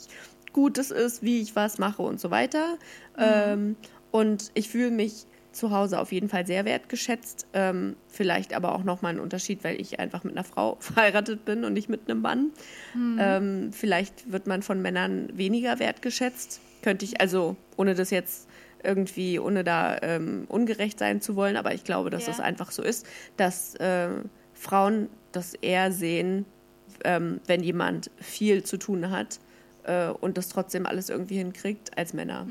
[0.53, 2.77] gut es ist, wie ich was mache und so weiter.
[3.17, 3.75] Ähm,
[4.11, 7.47] und ich fühle mich zu Hause auf jeden Fall sehr wertgeschätzt.
[7.53, 11.63] Ähm, vielleicht aber auch nochmal ein Unterschied, weil ich einfach mit einer Frau verheiratet bin
[11.63, 12.51] und nicht mit einem Mann.
[12.95, 16.61] Ähm, vielleicht wird man von Männern weniger wertgeschätzt.
[16.81, 18.47] Könnte ich, also ohne das jetzt
[18.83, 22.31] irgendwie, ohne da ähm, ungerecht sein zu wollen, aber ich glaube, dass Ja.
[22.33, 24.07] es einfach so ist, dass äh,
[24.53, 26.45] Frauen das eher sehen,
[27.03, 29.39] ähm, wenn jemand viel zu tun hat
[29.83, 32.47] äh, und das trotzdem alles irgendwie hinkriegt, als Männer.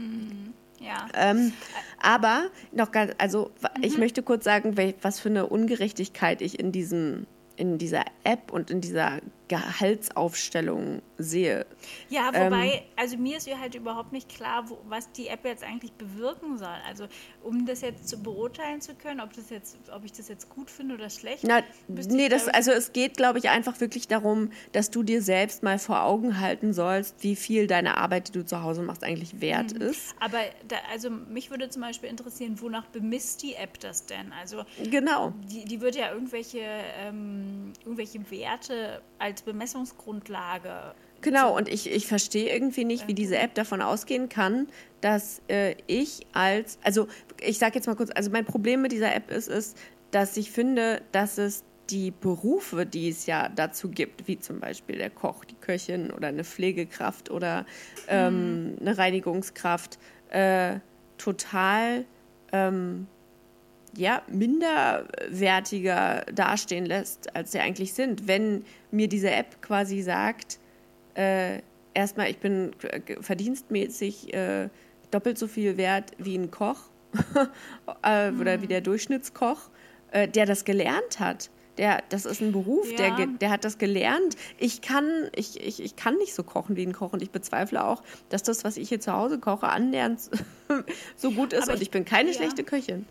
[0.81, 1.07] Ja.
[1.15, 1.53] Ähm,
[2.01, 6.73] aber noch ganz, also wa- ich möchte kurz sagen, was für eine Ungerechtigkeit ich in
[6.73, 11.67] diesem in dieser App und in dieser Gehaltsaufstellung sehe.
[12.09, 15.45] Ja, Ähm, wobei, also mir ist ja halt überhaupt nicht klar, wo, was die App
[15.45, 16.69] jetzt eigentlich bewirken soll.
[16.87, 17.07] Also
[17.43, 20.71] um das jetzt zu beurteilen zu können, ob das jetzt, ob ich das jetzt gut
[20.71, 21.45] finde oder schlecht.
[21.45, 25.23] Na, nee, das, ich, also es geht, glaube ich, einfach wirklich darum, dass du dir
[25.23, 29.03] selbst mal vor Augen halten sollst, wie viel deine Arbeit, die du zu Hause machst,
[29.05, 29.81] eigentlich wert Mhm.
[29.83, 30.15] ist.
[30.21, 34.33] Aber da, also mich würde zum Beispiel interessieren, wonach bemisst die App das denn?
[34.33, 35.33] Also Genau.
[35.51, 36.61] die, die wird ja irgendwelche,
[37.01, 40.95] ähm, irgendwelche Werte als Bemessungsgrundlage.
[41.21, 44.69] Genau, und ich, ich verstehe irgendwie nicht, wie diese App davon ausgehen kann,
[45.01, 47.09] dass äh, ich als, also
[47.41, 49.77] ich sage jetzt mal kurz, also mein Problem mit dieser App ist, ist,
[50.13, 54.99] dass ich finde, dass es die Berufe, die es ja dazu gibt, wie zum Beispiel
[54.99, 57.67] der Koch, die Köchin oder eine Pflegekraft oder
[58.09, 59.99] ähm, eine Reinigungskraft,
[60.31, 60.79] äh,
[61.17, 62.05] total
[62.53, 63.07] ähm,
[63.99, 68.27] ja, minderwertiger dastehen lässt, als sie eigentlich sind.
[68.27, 70.59] Wenn mir diese App quasi sagt,
[71.15, 71.61] äh,
[71.95, 72.73] erstmal, ich bin
[73.21, 74.69] verdienstmäßig äh,
[75.11, 76.79] doppelt so viel wert wie ein Koch
[78.03, 79.71] äh, oder wie der Durchschnittskoch,
[80.13, 81.51] äh, der das gelernt hat.
[81.79, 83.17] Der, das ist ein Beruf, der, Ja.
[83.17, 84.37] ge- der hat das gelernt.
[84.59, 85.05] Ich kann,
[85.37, 88.43] ich, ich, ich kann nicht so kochen wie ein Koch und ich bezweifle auch, dass
[88.43, 90.19] das, was ich hier zu Hause koche, annähernd
[91.17, 92.35] so gut ist Aber und ich- ich bin keine ja.
[92.37, 93.07] schlechte Köchin.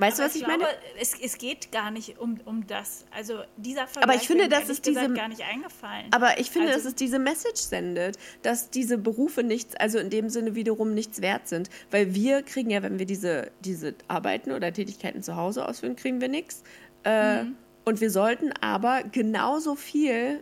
[0.00, 0.74] Weißt du, Aber was ich, glaube, meine?
[1.00, 3.04] Es, es geht gar nicht um, um das.
[3.14, 6.06] Also dieser Vergleich Aber ich finde, wäre mir das ehrlich ist diese- gar nicht eingefallen.
[6.10, 10.10] Aber ich finde, Also- dass es diese Message sendet, dass diese Berufe nichts, also in
[10.10, 11.70] dem Sinne wiederum nichts wert sind.
[11.90, 16.20] Weil wir kriegen ja, wenn wir diese, diese Arbeiten oder Tätigkeiten zu Hause ausführen, kriegen
[16.20, 16.62] wir nichts.
[17.04, 17.44] Äh,
[17.84, 20.40] Und wir sollten aber genauso viel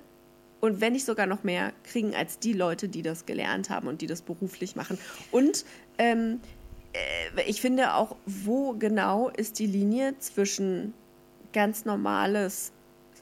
[0.60, 4.00] und wenn nicht sogar noch mehr kriegen als die Leute, die das gelernt haben und
[4.02, 4.98] die das beruflich machen.
[5.30, 5.64] Und
[5.98, 6.57] ähm, äh,
[7.46, 10.94] ich finde auch, wo genau ist die Linie zwischen
[11.52, 12.72] ganz normales,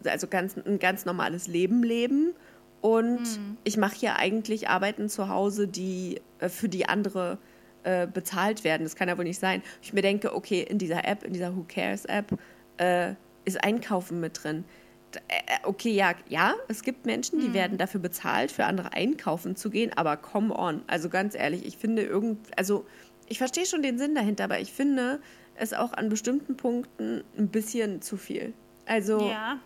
[0.05, 2.35] also ganz, ein ganz normales Leben leben
[2.81, 7.38] und ich mache hier eigentlich Arbeiten zu Hause, die äh, für die andere
[7.83, 8.85] äh, bezahlt werden.
[8.85, 9.62] Das kann ja wohl nicht sein.
[9.83, 12.38] Ich mir denke, okay, in dieser App, in dieser Who Cares App,
[12.76, 14.64] äh, ist Einkaufen mit drin.
[15.29, 19.68] Äh, Okay, ja, ja, es gibt Menschen, die werden dafür bezahlt, für andere einkaufen zu
[19.68, 20.83] gehen, aber come on.
[20.87, 22.87] Also ganz ehrlich, ich finde irgend, also
[23.28, 25.20] ich verstehe schon den Sinn dahinter, aber ich finde
[25.56, 28.52] es auch an bestimmten Punkten ein bisschen zu viel.
[28.86, 29.58] Also ja,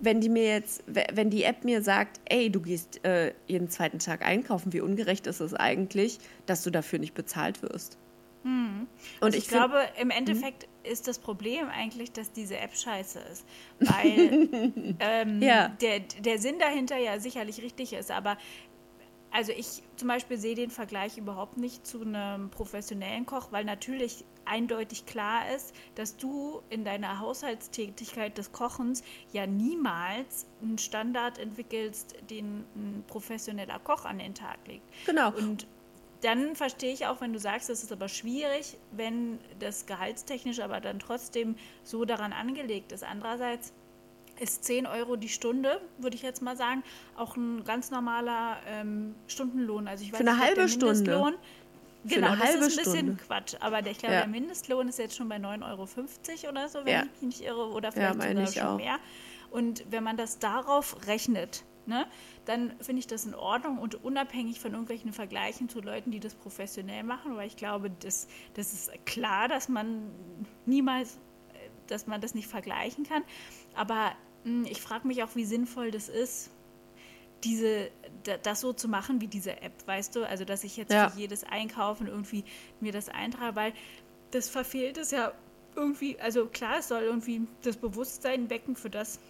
[0.00, 3.68] wenn die mir jetzt, we- wenn die App mir sagt, ey, du gehst äh, jeden
[3.70, 7.96] zweiten Tag einkaufen, wie ungerecht ist es eigentlich, dass du dafür nicht bezahlt wirst?
[8.44, 8.86] Und
[9.20, 13.44] also ich, ich, glaube, im Endeffekt ist das Problem eigentlich, dass diese App scheiße ist.
[13.80, 14.48] Weil
[15.00, 15.68] ähm, Ja.
[15.80, 18.38] der, der Sinn dahinter ja sicherlich richtig ist, aber
[19.30, 24.24] also ich zum Beispiel sehe den Vergleich überhaupt nicht zu einem professionellen Koch, weil natürlich
[24.44, 32.14] eindeutig klar ist, dass du in deiner Haushaltstätigkeit des Kochens ja niemals einen Standard entwickelst,
[32.30, 34.84] den ein professioneller Koch an den Tag legt.
[35.04, 35.32] genau.
[35.32, 35.66] Und
[36.22, 40.80] dann verstehe ich auch, wenn du sagst, es ist aber schwierig, wenn das gehaltstechnisch aber
[40.80, 43.04] dann trotzdem so daran angelegt ist.
[43.04, 43.72] Andererseits
[44.40, 46.82] ist 10 Euro die Stunde, würde ich jetzt mal sagen,
[47.16, 49.88] auch ein ganz normaler ähm, Stundenlohn.
[49.88, 51.34] Also ich weiß Für eine nicht, ob halbe Stunde.
[52.04, 53.16] Genau, eine das ist ein bisschen Stunde.
[53.26, 53.54] Quatsch.
[53.60, 54.20] Aber der, ich glaube, Ja.
[54.20, 55.64] der Mindestlohn ist jetzt schon bei 9,50
[56.44, 57.02] Euro oder so, wenn Ja.
[57.02, 58.76] ich mich nicht irre, oder vielleicht meine sogar ich schon auch.
[58.76, 58.98] mehr.
[59.50, 62.06] Und wenn man das darauf rechnet, ne,
[62.44, 66.34] dann finde ich das in Ordnung und unabhängig von irgendwelchen Vergleichen zu Leuten, die das
[66.34, 70.10] professionell machen, weil ich glaube, das, das ist klar, dass man
[70.64, 71.18] niemals,
[71.88, 73.22] dass man das nicht vergleichen kann.
[73.74, 74.12] Aber
[74.64, 76.50] ich frage mich auch, wie sinnvoll das ist,
[77.44, 77.90] diese,
[78.42, 80.26] das so zu machen wie diese App, weißt du?
[80.26, 81.10] Also, dass ich jetzt ja.
[81.10, 82.44] für jedes Einkaufen irgendwie
[82.80, 83.72] mir das eintrage, weil
[84.30, 85.32] das verfehlt es ja
[85.74, 89.20] irgendwie, also klar, es soll irgendwie das Bewusstsein wecken für das,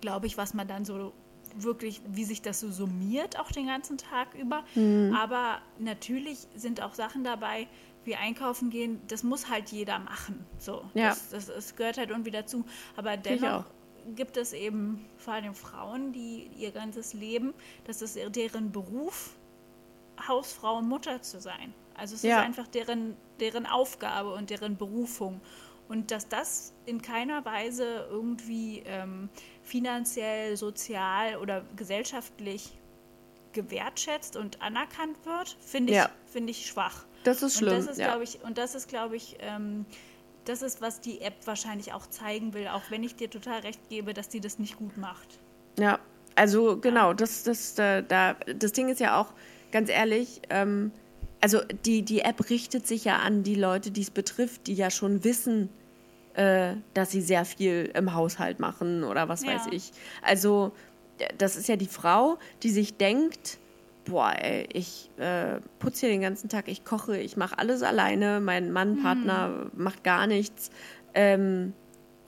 [0.00, 1.12] glaube ich, was man dann so
[1.56, 4.64] wirklich, wie sich das so summiert, auch den ganzen Tag über.
[4.74, 5.14] Mhm.
[5.16, 7.66] Aber natürlich sind auch Sachen dabei,
[8.04, 10.46] wie einkaufen gehen, das muss halt jeder machen.
[10.58, 11.08] So, ja.
[11.08, 12.64] das, das, das gehört halt irgendwie dazu.
[12.96, 13.64] Aber dennoch
[14.14, 19.36] gibt es eben vor allem Frauen, die ihr ganzes Leben, das ist deren Beruf,
[20.26, 21.74] Hausfrau und Mutter zu sein.
[21.94, 22.38] Also es ja.
[22.38, 25.40] ist einfach deren, deren Aufgabe und deren Berufung.
[25.88, 29.30] Und dass das in keiner Weise irgendwie ähm,
[29.62, 32.78] finanziell, sozial oder gesellschaftlich
[33.52, 36.10] gewertschätzt und anerkannt wird, finde ich, ja.
[36.26, 37.06] Find ich schwach.
[37.24, 37.74] Das ist schlimm.
[37.74, 38.06] Und das ist, ja.
[38.08, 39.86] glaube ich, und das ist, glaube ich, ähm,
[40.48, 43.88] das ist, was die App wahrscheinlich auch zeigen will, auch wenn ich dir total recht
[43.88, 45.38] gebe, dass die das nicht gut macht.
[45.78, 45.98] Ja,
[46.34, 49.32] also genau, das, das, da, das Ding ist ja auch,
[49.72, 50.92] ganz ehrlich, ähm,
[51.40, 54.90] also die, die App richtet sich ja an die Leute, die es betrifft, die ja
[54.90, 55.68] schon wissen,
[56.34, 59.54] äh, dass sie sehr viel im Haushalt machen oder was ja.
[59.54, 59.92] weiß ich.
[60.22, 60.72] Also
[61.36, 63.58] das ist ja die Frau, die sich denkt,
[64.08, 68.40] boah, ey, ich äh, putze hier den ganzen Tag, ich koche, ich mache alles alleine,
[68.40, 69.82] mein Mann, Partner mhm.
[69.82, 70.70] macht gar nichts.
[71.14, 71.72] Ähm,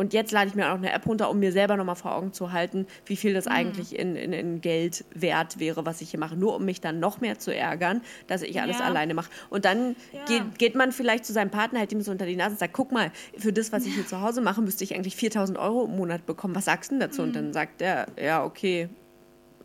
[0.01, 2.33] und jetzt lade ich mir auch eine App runter, um mir selber nochmal vor Augen
[2.33, 3.53] zu halten, wie viel das mhm.
[3.53, 6.37] eigentlich in, in, in, Geld wert wäre, was ich hier mache.
[6.37, 8.87] Nur um mich dann noch mehr zu ärgern, dass ich alles ja.
[8.87, 9.29] alleine mache.
[9.51, 10.25] Und dann ja.
[10.25, 12.73] geht, geht man vielleicht zu seinem Partner, hält ihm so unter die Nase und sagt,
[12.73, 15.85] guck mal, für das, was ich hier zu Hause mache, müsste ich eigentlich 4000 Euro
[15.85, 16.55] im Monat bekommen.
[16.55, 17.21] Was sagst du denn dazu?
[17.21, 17.29] Mhm.
[17.29, 18.89] Und dann sagt er, ja, okay,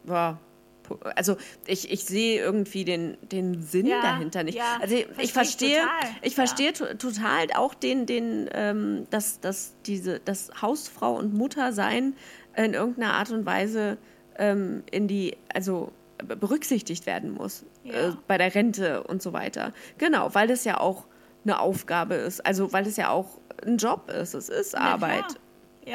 [0.04, 0.42] war
[1.16, 4.58] also ich, ich sehe irgendwie den, den Sinn ja, dahinter nicht.
[4.58, 5.82] Ja, also ich, ich verstehe,
[6.22, 6.94] ich verstehe ja.
[6.96, 12.16] total auch den, den, ähm, dass, dass diese, das Hausfrau und Mutter sein
[12.56, 13.98] in irgendeiner Art und Weise
[14.38, 19.74] ähm, in die, also berücksichtigt werden muss äh, bei der Rente und so weiter.
[19.98, 21.06] Genau, weil das ja auch
[21.44, 25.26] eine Aufgabe ist, also weil es ja auch ein Job ist, es ist Arbeit.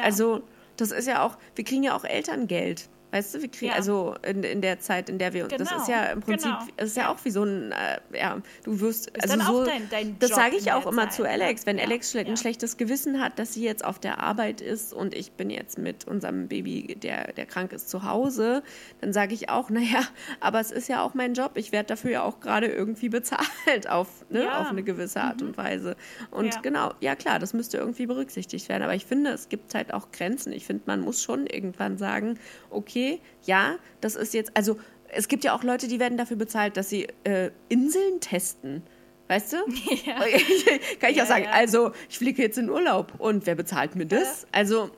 [0.01, 0.43] Also
[0.77, 2.89] das ist ja auch, wir kriegen ja auch Elterngeld.
[3.11, 3.77] Weißt du, wir kriegen, ja.
[3.77, 5.69] also in, in der Zeit, in der wir uns, genau.
[5.69, 6.83] das ist ja im Prinzip, genau.
[6.83, 10.17] ist ja auch wie so ein, äh, ja, du wirst, ist also so, dein, dein
[10.19, 11.83] das sage ich auch immer Zeit, zu Alex, wenn ja.
[11.83, 15.49] Alex ein schlechtes Gewissen hat, dass sie jetzt auf der Arbeit ist und ich bin
[15.49, 18.63] jetzt mit unserem Baby, der, der krank ist, zu Hause,
[19.01, 20.03] dann sage ich auch, naja,
[20.39, 23.89] aber es ist ja auch mein Job, ich werde dafür ja auch gerade irgendwie bezahlt
[23.89, 25.49] auf, ne, auf eine gewisse Art mhm.
[25.49, 25.97] und Weise.
[26.29, 29.93] Und genau, ja klar, das müsste irgendwie berücksichtigt werden, aber ich finde, es gibt halt
[29.93, 30.53] auch Grenzen.
[30.53, 35.27] Ich finde, man muss schon irgendwann sagen, okay, okay, ja, das ist jetzt, also es
[35.27, 38.83] gibt ja auch Leute, die werden dafür bezahlt, dass sie äh, Inseln testen.
[39.27, 39.57] Weißt du?
[40.05, 40.15] Ja.
[40.99, 41.51] Kann ich ja, auch sagen, ja.
[41.51, 44.45] also ich fliege jetzt in Urlaub und wer bezahlt mir das?
[44.51, 44.89] Also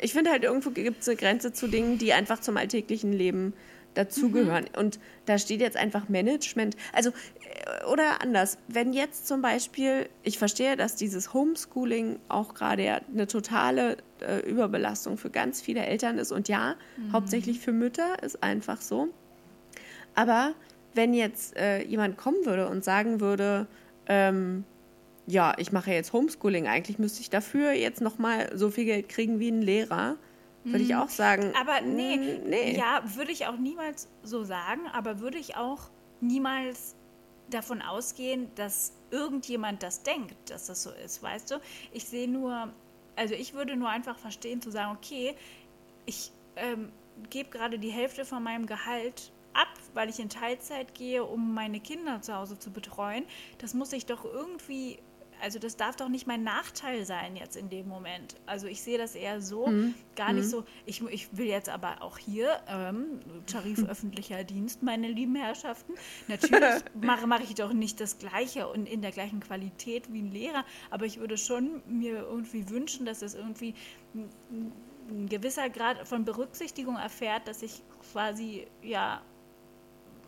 [0.00, 3.54] ich finde halt, irgendwo gibt es eine Grenze zu Dingen, die einfach zum alltäglichen Leben
[3.94, 4.64] dazugehören.
[4.64, 4.78] Mhm.
[4.78, 6.76] Und da steht jetzt einfach Management.
[6.92, 7.10] Also,
[7.90, 13.26] oder anders, wenn jetzt zum Beispiel, ich verstehe, dass dieses Homeschooling auch gerade ja eine
[13.26, 16.32] totale äh, Überbelastung für ganz viele Eltern ist.
[16.32, 17.12] Und ja, mhm.
[17.12, 19.08] hauptsächlich für Mütter ist einfach so.
[20.14, 20.52] Aber
[20.94, 23.66] wenn jetzt äh, jemand kommen würde und sagen würde,
[24.06, 24.64] ähm,
[25.26, 29.40] ja, ich mache jetzt Homeschooling, eigentlich müsste ich dafür jetzt nochmal so viel Geld kriegen
[29.40, 30.16] wie ein Lehrer
[30.64, 30.96] würde ich mhm.
[30.96, 31.52] auch sagen.
[31.60, 32.76] Aber nee, nee.
[32.76, 36.94] Ja, würde ich auch niemals so sagen, aber würde ich auch niemals
[37.54, 41.60] davon ausgehen, dass irgendjemand das denkt, dass das so ist, weißt du?
[41.92, 42.72] Ich sehe nur,
[43.16, 45.36] also ich würde nur einfach verstehen zu sagen, okay,
[46.06, 46.92] ich ähm,
[47.30, 51.80] gebe gerade die Hälfte von meinem Gehalt ab, weil ich in Teilzeit gehe, um meine
[51.80, 53.24] Kinder zu Hause zu betreuen.
[53.58, 54.98] Das muss ich doch irgendwie
[55.42, 58.36] also das darf doch nicht mein Nachteil sein jetzt in dem Moment.
[58.46, 59.94] Also ich sehe das eher so, mhm.
[60.14, 60.50] gar nicht mhm.
[60.50, 63.86] so, ich, ich will jetzt aber auch hier, ähm, Tarif mhm.
[63.90, 65.94] öffentlicher Dienst, meine lieben Herrschaften,
[66.28, 70.30] natürlich mache, mache ich doch nicht das Gleiche und in der gleichen Qualität wie ein
[70.30, 73.74] Lehrer, aber ich würde schon mir irgendwie wünschen, dass es irgendwie
[74.14, 79.20] ein, gewisser Grad von Berücksichtigung erfährt, dass ich quasi, ja,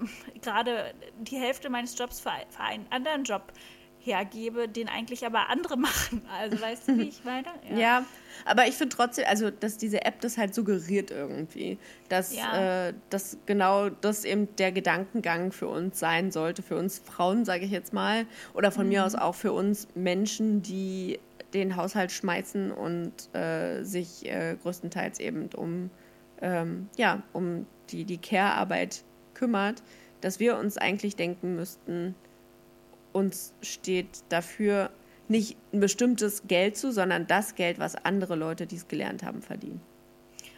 [0.42, 3.53] gerade die Hälfte meines Jobs für einen anderen Job
[4.05, 6.23] hergebe, den eigentlich aber andere machen.
[6.40, 7.49] Also weißt du, wie ich meine?
[7.71, 8.05] Ja, ja
[8.45, 12.88] aber ich finde trotzdem, also dass diese App das halt suggeriert irgendwie, dass, ja.
[12.88, 17.64] äh, dass genau das eben der Gedankengang für uns sein sollte, für uns Frauen, sage
[17.64, 18.93] ich jetzt mal, oder von mhm.
[18.93, 21.21] mir aus auch für uns Menschen, die
[21.55, 25.90] den Haushalt schmeißen und äh, sich äh, größtenteils eben um
[26.45, 29.03] ähm, ja, um die, die Care-Arbeit
[29.35, 29.83] kümmert,
[30.21, 32.14] dass wir uns eigentlich denken müssten,
[33.14, 34.90] uns steht dafür
[35.29, 39.40] nicht ein bestimmtes Geld zu, sondern das Geld, was andere Leute, die es gelernt haben,
[39.40, 39.81] verdienen.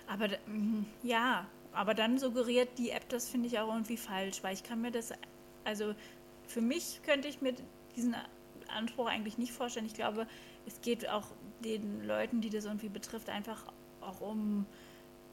[0.09, 4.55] Aber mhm, ja, aber dann suggeriert die App, das finde ich auch irgendwie falsch, weil
[4.55, 5.13] ich kann mir das,
[5.65, 5.95] also
[6.47, 7.55] für mich könnte ich mir
[7.95, 8.17] diesen
[8.75, 9.87] Anspruch eigentlich nicht vorstellen.
[9.87, 10.27] Ich glaube,
[10.67, 11.27] es geht auch
[11.65, 13.65] den Leuten, die das irgendwie betrifft, einfach
[14.01, 14.67] auch um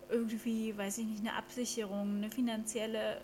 [0.09, 3.21] irgendwie, weiß ich nicht, eine Absicherung, eine finanzielle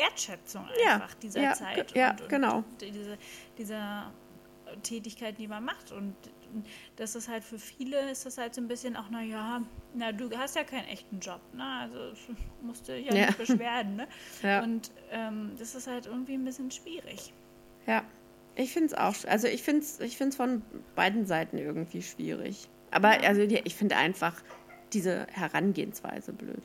[0.00, 1.94] Wertschätzung Ja, einfach dieser ja, Zeit.
[1.96, 2.64] ja, genau.
[2.80, 3.18] Diese,
[3.56, 4.12] dieser
[4.82, 5.92] Tätigkeit, die man macht.
[5.92, 6.14] Und
[6.96, 9.62] das ist halt für viele, ist das halt so ein bisschen auch, naja,
[9.94, 11.64] na, du hast ja keinen echten Job, ne?
[11.64, 11.98] Also
[12.62, 13.26] musst du dich ja, Ja.
[13.26, 14.08] nicht beschweren, ne?
[14.42, 14.62] Ja.
[14.62, 17.32] Und ähm, das ist halt irgendwie ein bisschen schwierig.
[17.86, 18.02] Ja,
[18.54, 20.62] ich finde es auch, also ich finde es ich find's von
[20.94, 22.68] beiden Seiten irgendwie schwierig.
[22.90, 24.34] Aber also die, ich finde einfach
[24.92, 26.62] diese Herangehensweise blöd.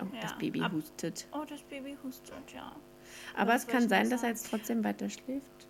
[0.00, 1.26] Oh, das Ja, Baby ab- hustet.
[1.32, 2.72] Oh, das Baby hustet, ja.
[3.36, 5.66] Aber was es kann sein, dass er jetzt trotzdem weiter schläft.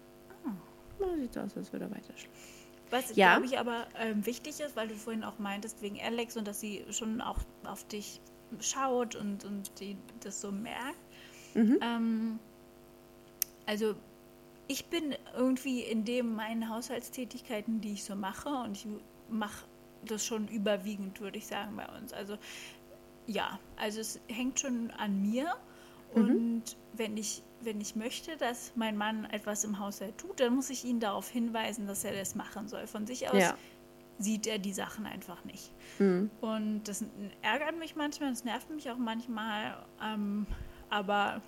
[0.47, 0.51] Ah.
[0.99, 2.31] Na, sieht so aus, als würde er weiter schläfen.
[2.91, 3.33] Was Ja.
[3.35, 6.61] glaube ich aber ähm, wichtig ist, weil du vorhin auch meintest, wegen Alex und dass
[6.61, 8.21] sie schon auch auf dich
[8.61, 10.97] schaut und, und die das so merkt.
[11.55, 11.79] Mhm.
[11.83, 12.39] Ähm,
[13.67, 13.97] also
[14.69, 18.87] ich bin irgendwie in dem meinen Haushaltstätigkeiten, die ich so mache, und ich
[19.31, 19.65] mache
[20.05, 22.13] das schon überwiegend, würde ich sagen, bei uns.
[22.13, 22.37] Also
[23.27, 25.55] ja, also es hängt schon an mir.
[26.15, 26.63] Und
[26.95, 30.85] wenn ich, wenn ich möchte, dass mein Mann etwas im Haushalt tut, dann muss ich
[30.85, 32.87] ihn darauf hinweisen, dass er das machen soll.
[32.87, 33.55] Von sich aus Ja.
[34.19, 35.73] sieht er die Sachen einfach nicht.
[35.99, 36.31] Mhm.
[36.41, 37.05] Und das
[37.43, 39.77] ärgert mich manchmal, das nervt mich auch manchmal.
[40.03, 40.47] Ähm,
[40.89, 41.43] aber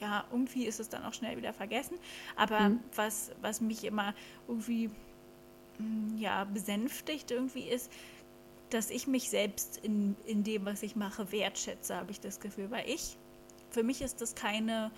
[0.00, 1.98] ja, irgendwie ist es dann auch schnell wieder vergessen.
[2.36, 4.14] Aber was, was mich immer
[4.46, 4.88] irgendwie
[5.78, 7.90] mm, ja, besänftigt irgendwie ist,
[8.70, 12.70] dass ich mich selbst in, in dem, was ich mache, wertschätze, habe ich das Gefühl.
[12.70, 13.16] Weil ich,
[13.70, 14.90] für mich ist das keine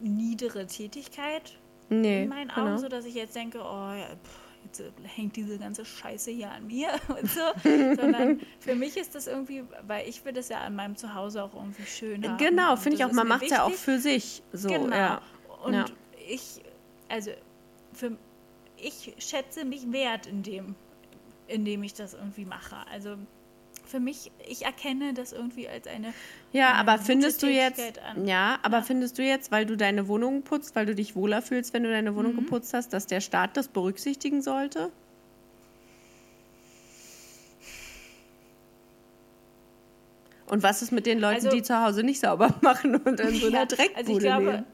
[0.00, 1.58] niedere Tätigkeit
[1.90, 2.68] Nee, in meinen genau.
[2.68, 6.30] Augen, so dass ich jetzt denke, oh ja, pff, jetzt äh, hängt diese ganze Scheiße
[6.30, 7.40] hier an mir und so,
[8.00, 11.52] sondern für mich ist das irgendwie, weil ich will das ja an meinem Zuhause auch
[11.54, 12.38] irgendwie schön haben.
[12.38, 13.12] Genau, finde ich auch.
[13.12, 14.42] Man macht es ja auch für sich.
[14.52, 14.94] So, Genau.
[14.94, 15.20] ja.
[15.64, 15.84] Und Ja.
[16.28, 16.62] ich,
[17.08, 17.32] also
[17.92, 18.16] für
[18.76, 20.74] ich schätze mich wert in dem,
[21.50, 22.76] in dem ich das irgendwie mache.
[22.92, 23.16] Also
[23.84, 26.12] für mich, ich erkenne das irgendwie als eine
[26.52, 28.26] Ja, eine aber gute findest du jetzt, an.
[28.26, 31.72] ja, aber findest du jetzt, weil du deine Wohnung putzt, weil du dich wohler fühlst,
[31.74, 32.16] wenn du deine Mhm.
[32.16, 34.92] Wohnung geputzt hast, dass der Staat das berücksichtigen sollte?
[40.46, 43.34] Und was ist mit den Leuten, Also- die zu Hause nicht sauber machen und in
[43.34, 44.64] so einer Ja, Dreckbude Also ich glaube, leben?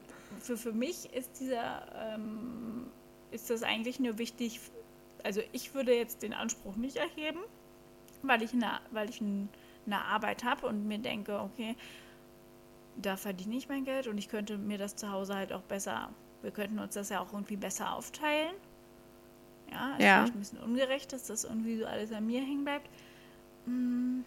[0.40, 2.86] für, für mich ist dieser, ähm,
[3.30, 4.60] ist das eigentlich nur wichtig,
[5.26, 7.40] also ich würde jetzt den Anspruch nicht erheben,
[8.22, 9.48] weil ich eine, weil ich ein,
[9.84, 11.74] eine Arbeit habe und mir denke, okay,
[12.96, 16.10] da verdiene ich mein Geld und ich könnte mir das zu Hause halt auch besser,
[16.42, 18.54] wir könnten uns das ja auch irgendwie besser aufteilen.
[19.72, 20.18] Ja, ist Ja.
[20.20, 22.88] vielleicht ein bisschen ungerecht, dass das irgendwie so alles an mir hängen bleibt.
[23.64, 24.24] Hm.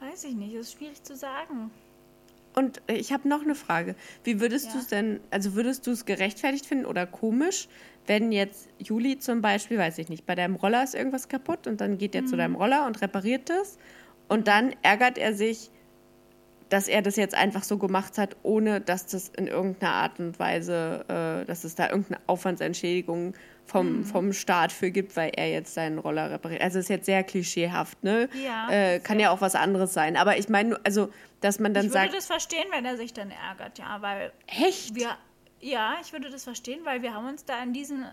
[0.00, 1.72] Weiß ich nicht, ist schwierig zu sagen.
[2.54, 3.94] Und ich habe noch eine Frage.
[4.24, 4.72] Wie würdest Ja.
[4.72, 7.68] du es denn, also würdest du es gerechtfertigt finden oder komisch,
[8.08, 11.80] wenn jetzt Juli zum Beispiel, weiß ich nicht, bei deinem Roller ist irgendwas kaputt und
[11.80, 12.38] dann geht er zu Mhm.
[12.38, 13.78] deinem Roller und repariert das
[14.28, 15.70] und dann ärgert er sich,
[16.70, 20.38] dass er das jetzt einfach so gemacht hat, ohne dass das in irgendeiner Art und
[20.38, 23.34] Weise, äh, dass es da irgendeine Aufwandsentschädigung Mhm.
[23.64, 26.60] vom, vom Staat für gibt, weil er jetzt seinen Roller repariert.
[26.62, 28.28] Also ist jetzt sehr klischeehaft, ne?
[28.44, 30.16] Ja, äh, kann ja auch was anderes sein.
[30.16, 33.12] Aber ich meine, also, dass man dann ich würde sagt, das verstehen, wenn er sich
[33.14, 34.94] dann ärgert, ja, weil echt?
[34.94, 35.16] wir,
[35.60, 38.06] ja, ich würde das verstehen, weil wir haben uns da in diesen,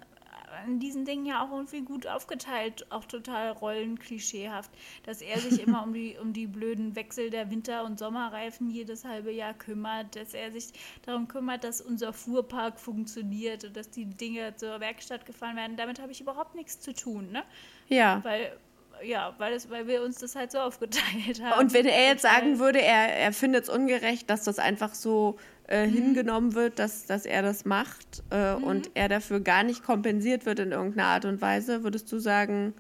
[0.65, 4.71] in diesen Dingen ja auch irgendwie gut aufgeteilt, auch total rollenklischeehaft,
[5.03, 9.05] dass er sich immer um die, um die blöden Wechsel der Winter- und Sommerreifen jedes
[9.05, 10.67] halbe Jahr kümmert, dass er sich
[11.05, 15.77] darum kümmert, dass unser Fuhrpark funktioniert und dass die Dinge zur Werkstatt gefahren werden.
[15.77, 17.43] Damit habe ich überhaupt nichts zu tun, ne?
[17.88, 18.23] Ja.
[18.23, 18.58] Weil,
[19.03, 21.59] ja, weil, es, weil wir uns das halt so aufgeteilt haben.
[21.59, 25.38] Und wenn er jetzt sagen würde, er, er findet es ungerecht, dass das einfach so
[25.68, 25.91] äh, Mhm.
[25.93, 30.59] hingenommen wird, dass, dass er das macht äh, und er dafür gar nicht kompensiert wird
[30.59, 32.74] in irgendeiner Art und Weise, würdest du sagen,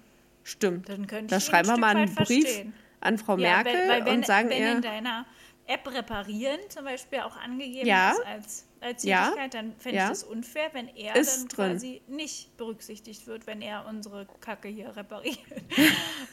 [0.43, 0.87] stimmt.
[0.89, 2.73] Dann könnte Da schreiben wir mal einen Brief verstehen.
[3.01, 5.25] an Frau Ja, Merkel weil, weil wenn, und sagen wenn ihr, in deiner
[5.67, 8.11] App reparieren zum Beispiel auch angegeben Ja.
[8.11, 10.03] ist als, als Ja, Tätigkeit, dann fände ja.
[10.05, 11.71] ich das unfair, wenn er Ist dann drin.
[11.73, 15.39] quasi nicht berücksichtigt wird, wenn er unsere Kacke hier repariert.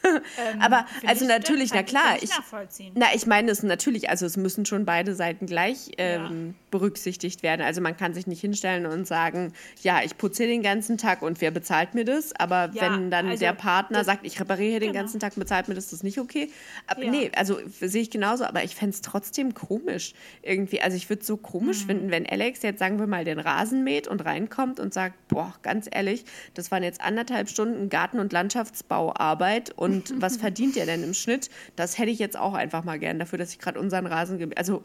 [0.04, 2.92] Ähm, Aber also ich- natürlich, na klar, ich ich, nachvollziehen.
[2.96, 7.62] na ich meine es natürlich, also es müssen schon beide Seiten gleich ähm, berücksichtigt werden.
[7.62, 11.40] Also man kann sich nicht hinstellen und sagen, ja, ich putze den ganzen Tag und
[11.40, 12.32] wer bezahlt mir das?
[12.34, 15.02] Aber Ja, wenn dann also der Partner sagt, ich repariere hier den Genau.
[15.04, 16.50] ganzen Tag, bezahlt mir das, das ist nicht okay.
[16.88, 17.10] Aber Ja.
[17.10, 20.80] nee, also sehe ich genauso, aber ich fände es trotzdem komisch irgendwie.
[20.80, 21.86] Also ich würde es so komisch Mhm.
[21.86, 25.54] finden, wenn Alex jetzt, sagen wir mal, den Rasen mäht und reinkommt und sagt, boah,
[25.62, 26.24] ganz ehrlich,
[26.54, 31.50] das waren jetzt anderthalb Stunden Garten- und Landschaftsbauarbeit und was verdient ihr denn im Schnitt?
[31.76, 34.50] Das hätte ich jetzt auch einfach mal gern dafür, dass ich gerade unseren Rasen, ge-
[34.56, 34.82] also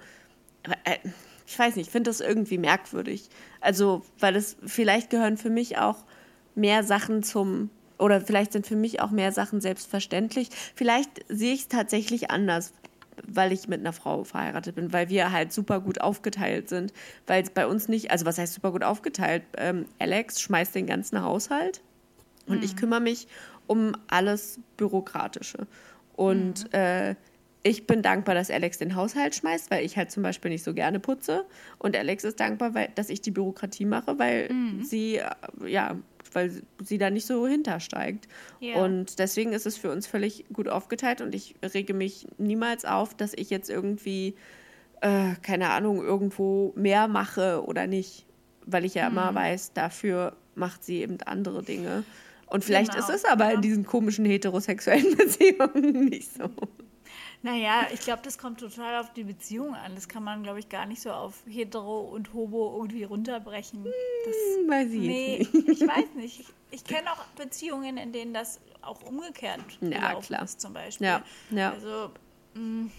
[0.83, 0.97] äh,
[1.45, 3.29] ich weiß nicht, ich finde das irgendwie merkwürdig.
[3.61, 5.97] Also, weil es vielleicht gehören für mich auch
[6.55, 10.49] mehr Sachen zum oder vielleicht sind für mich auch mehr Sachen selbstverständlich.
[10.75, 12.73] Vielleicht sehe ich es tatsächlich anders,
[13.25, 16.93] weil ich mit einer Frau verheiratet bin, weil wir halt super gut aufgeteilt sind.
[17.25, 19.43] Weil es bei uns nicht, also was heißt super gut aufgeteilt?
[19.57, 21.81] Ähm, Alex schmeißt den ganzen Haushalt
[22.47, 23.27] und ich kümmere mich
[23.67, 25.67] um alles Bürokratische.
[26.15, 27.15] Und äh,
[27.67, 30.73] ich bin dankbar, dass Alex den Haushalt schmeißt, weil ich halt zum Beispiel nicht so
[30.73, 31.45] gerne putze.
[31.77, 34.49] Und Alex ist dankbar, weil, dass ich die Bürokratie mache, weil
[34.83, 35.29] sie, äh,
[35.65, 35.97] ja,
[36.33, 36.51] weil
[36.81, 38.27] sie da nicht so hintersteigt.
[38.59, 38.83] Ja.
[38.83, 43.13] Und deswegen ist es für uns völlig gut aufgeteilt und ich rege mich niemals auf,
[43.13, 44.35] dass ich jetzt irgendwie,
[45.01, 48.25] äh, keine Ahnung, irgendwo mehr mache oder nicht.
[48.65, 52.03] Weil ich ja immer weiß, dafür macht sie eben andere Dinge.
[52.47, 53.51] Und vielleicht Genau, ist es aber ja.
[53.51, 56.49] in diesen komischen heterosexuellen Beziehungen nicht so.
[57.43, 59.93] Naja, ich glaube, das kommt total auf die Beziehung an.
[59.95, 63.85] Das kann man, glaube ich, gar nicht so auf hetero und homo irgendwie runterbrechen.
[63.85, 64.35] Das,
[64.67, 65.81] Weiß ich nee, jetzt nicht.
[65.81, 66.39] ich weiß nicht.
[66.39, 70.43] Ich, ich kenne auch Beziehungen, in denen das auch umgekehrt Ja, klar.
[70.43, 71.07] ist, zum Beispiel.
[71.07, 71.71] Ja, ja.
[71.71, 72.11] Also,
[72.55, 72.89] mh,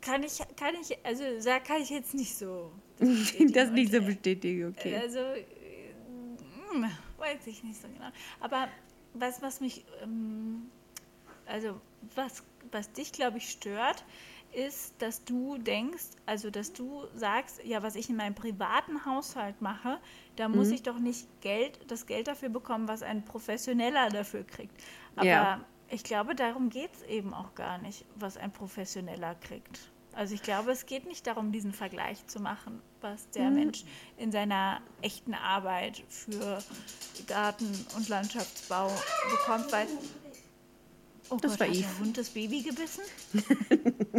[0.00, 2.70] kann ich, kann ich, also sag, kann ich jetzt nicht so.
[2.98, 3.52] bestätigen.
[3.54, 4.96] Das nicht so bestätigen, okay.
[4.96, 5.18] Also,
[6.72, 6.84] hm,
[7.18, 8.10] weiß ich nicht so genau.
[8.40, 8.68] Aber
[9.14, 10.70] was, was mich, ähm,
[11.46, 11.80] also
[12.14, 12.42] was,
[12.72, 14.04] was dich, glaube ich, stört,
[14.52, 19.60] ist, dass du denkst, also dass du sagst, ja, was ich in meinem privaten Haushalt
[19.60, 19.98] mache,
[20.36, 20.74] da muss Mhm.
[20.74, 24.80] ich doch nicht Geld, das Geld dafür bekommen, was ein Professioneller dafür kriegt.
[25.16, 25.60] Aber Ja.
[25.88, 29.90] ich glaube, darum geht es eben auch gar nicht, was ein Professioneller kriegt.
[30.12, 33.54] Also ich glaube, es geht nicht darum, diesen Vergleich zu machen, was der Mhm.
[33.56, 33.84] Mensch
[34.16, 36.62] in seiner echten Arbeit für
[37.26, 38.88] Garten- und Landschaftsbau
[39.30, 39.88] bekommt, weil
[41.30, 41.86] Oh Das Gott, war hat Yves.
[41.86, 43.02] der Hund das Baby gebissen?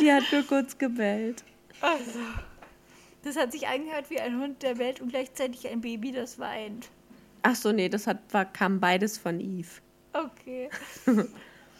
[0.00, 1.42] Die hat nur kurz gebellt.
[1.80, 2.18] Also,
[3.24, 6.88] das hat sich angehört wie ein Hund, der bellt und gleichzeitig ein Baby, das weint.
[7.42, 9.68] Ach so, nee, das hat, war, kam beides von Eve.
[10.12, 10.68] Okay.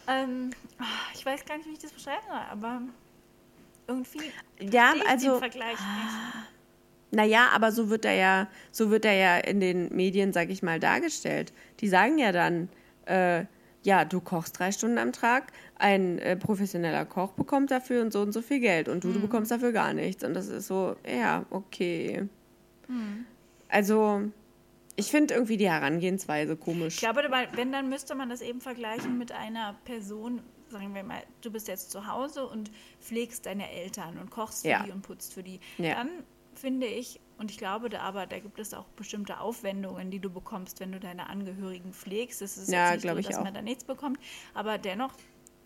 [0.07, 2.81] ähm, ah, ich weiß gar nicht, wie ich das beschreiben soll, aber
[3.87, 6.45] irgendwie Ja, also, den Vergleich nicht.
[7.11, 10.63] naja, aber so wird er ja, so wird er ja in den Medien, sag ich
[10.63, 11.51] mal, dargestellt.
[11.81, 12.69] Die sagen ja dann,
[13.05, 13.45] äh,
[13.89, 18.21] ja, du kochst drei Stunden am Tag, ein äh, professioneller Koch bekommt dafür und so
[18.21, 20.23] und so viel Geld und du, du bekommst dafür gar nichts.
[20.23, 22.27] Und das ist so, ja, okay.
[23.67, 24.21] Also,
[24.95, 26.95] ich finde irgendwie die Herangehensweise komisch.
[26.95, 27.23] Ich glaube,
[27.53, 31.67] wenn, dann müsste man das eben vergleichen mit einer Person, sagen wir mal, du bist
[31.67, 32.69] jetzt zu Hause und
[32.99, 34.83] pflegst deine Eltern und kochst für Ja.
[34.83, 35.59] die und putzt für die.
[35.77, 35.95] Ja.
[35.95, 36.09] Dann
[36.53, 40.29] finde ich, und ich glaube, da, aber da gibt es auch bestimmte Aufwendungen, die du
[40.29, 42.41] bekommst, wenn du deine Angehörigen pflegst.
[42.41, 43.43] Es ist Ja, nicht so, dass auch.
[43.43, 44.19] man da nichts bekommt,
[44.53, 45.13] aber dennoch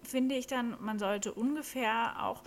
[0.03, 2.43] finde ich dann, man sollte ungefähr auch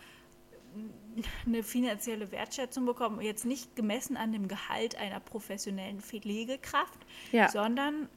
[1.47, 7.01] eine finanzielle Wertschätzung bekommen, jetzt nicht gemessen an dem Gehalt einer professionellen Pflegekraft,
[7.33, 7.49] Ja.
[7.49, 8.09] sondern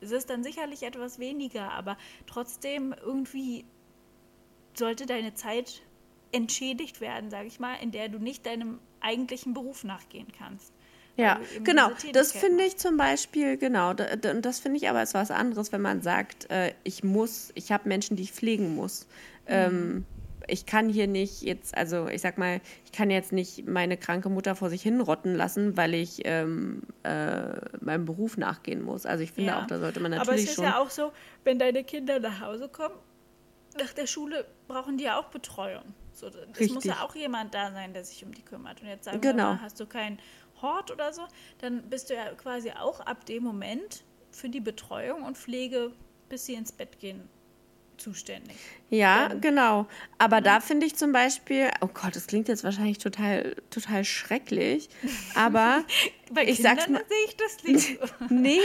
[0.00, 1.96] es ist dann sicherlich etwas weniger, aber
[2.26, 3.64] trotzdem irgendwie
[4.74, 5.82] sollte deine Zeit
[6.32, 10.72] entschädigt werden, sage ich mal, in der du nicht deinem eigentlichen Beruf nachgehen kannst.
[11.16, 11.90] Ja, genau.
[12.14, 13.90] Das finde ich zum Beispiel, genau.
[13.90, 17.70] Und das finde ich aber ist was anderes, wenn man sagt, äh, ich muss, ich
[17.70, 19.06] habe Menschen, die ich pflegen muss.
[19.46, 20.06] Ähm,
[20.48, 24.28] ich kann hier nicht jetzt, also ich sag mal, ich kann jetzt nicht meine kranke
[24.30, 29.04] Mutter vor sich hinrotten lassen, weil ich ähm, äh, meinem Beruf nachgehen muss.
[29.04, 29.62] Also ich finde Ja.
[29.62, 30.64] auch, da sollte man Aber es natürlich ist schon.
[30.64, 31.12] ja auch so,
[31.44, 32.94] wenn deine Kinder nach Hause kommen,
[33.78, 35.82] nach der Schule brauchen die ja auch Betreuung.
[36.12, 38.80] So, es muss ja auch jemand da sein, der sich um die kümmert.
[38.82, 39.36] Und jetzt sagen Genau.
[39.36, 40.18] wir mal, hast du keinen
[40.60, 41.22] Hort oder so,
[41.58, 45.92] dann bist du ja quasi auch ab dem Moment für die Betreuung und Pflege,
[46.28, 47.28] bis sie ins Bett gehen,
[47.98, 48.56] zuständig.
[48.90, 49.86] Ja, Dann- genau.
[50.18, 54.88] Aber da finde ich zum Beispiel, oh Gott, das klingt jetzt wahrscheinlich total, total schrecklich,
[55.34, 55.84] aber
[56.44, 57.98] ich Kindern sag's mal, sehe ich das nicht.
[58.30, 58.58] nee,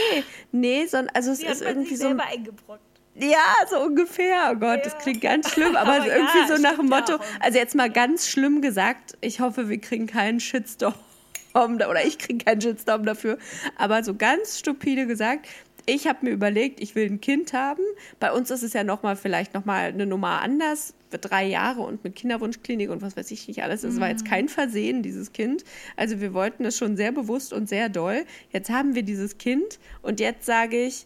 [0.52, 2.82] nee, sondern also es ist irgendwie so ein eingebrockt.
[3.20, 4.51] Ja, so ungefähr.
[4.51, 4.84] Oh Gott, ja.
[4.84, 5.76] das klingt ganz schlimm.
[5.76, 9.39] Aber, aber irgendwie ja, so nach dem Motto, also jetzt mal ganz schlimm gesagt, ich
[9.39, 10.93] hoffe, wir kriegen keinen Shitstorm
[11.53, 13.38] oder ich kriege keinen Shitstorm dafür.
[13.76, 15.47] Aber so ganz stupide gesagt,
[15.89, 17.82] ich habe mir überlegt, ich will ein Kind haben.
[18.20, 20.93] Bei uns ist es ja noch mal vielleicht noch mal eine Nummer anders.
[21.09, 23.86] Für drei Jahre und mit Kinderwunschklinik und was weiß ich nicht alles.
[23.86, 24.30] Es war jetzt mhm.
[24.30, 25.63] kein Versehen, dieses Kind.
[25.95, 28.26] Also wir wollten es schon sehr bewusst und sehr doll.
[28.51, 31.05] Jetzt haben wir dieses Kind und jetzt sage ich,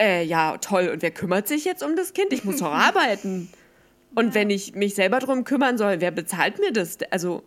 [0.00, 2.32] äh, ja, toll, und wer kümmert sich jetzt um das Kind?
[2.32, 3.50] Ich muss doch arbeiten.
[4.14, 6.98] Und wenn ich mich selber darum kümmern soll, wer bezahlt mir das?
[7.10, 7.42] Also,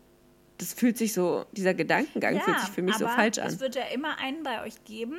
[0.58, 3.48] das fühlt sich so, dieser Gedankengang ja, fühlt sich für mich so falsch an.
[3.48, 5.16] Es wird ja immer einen bei euch geben,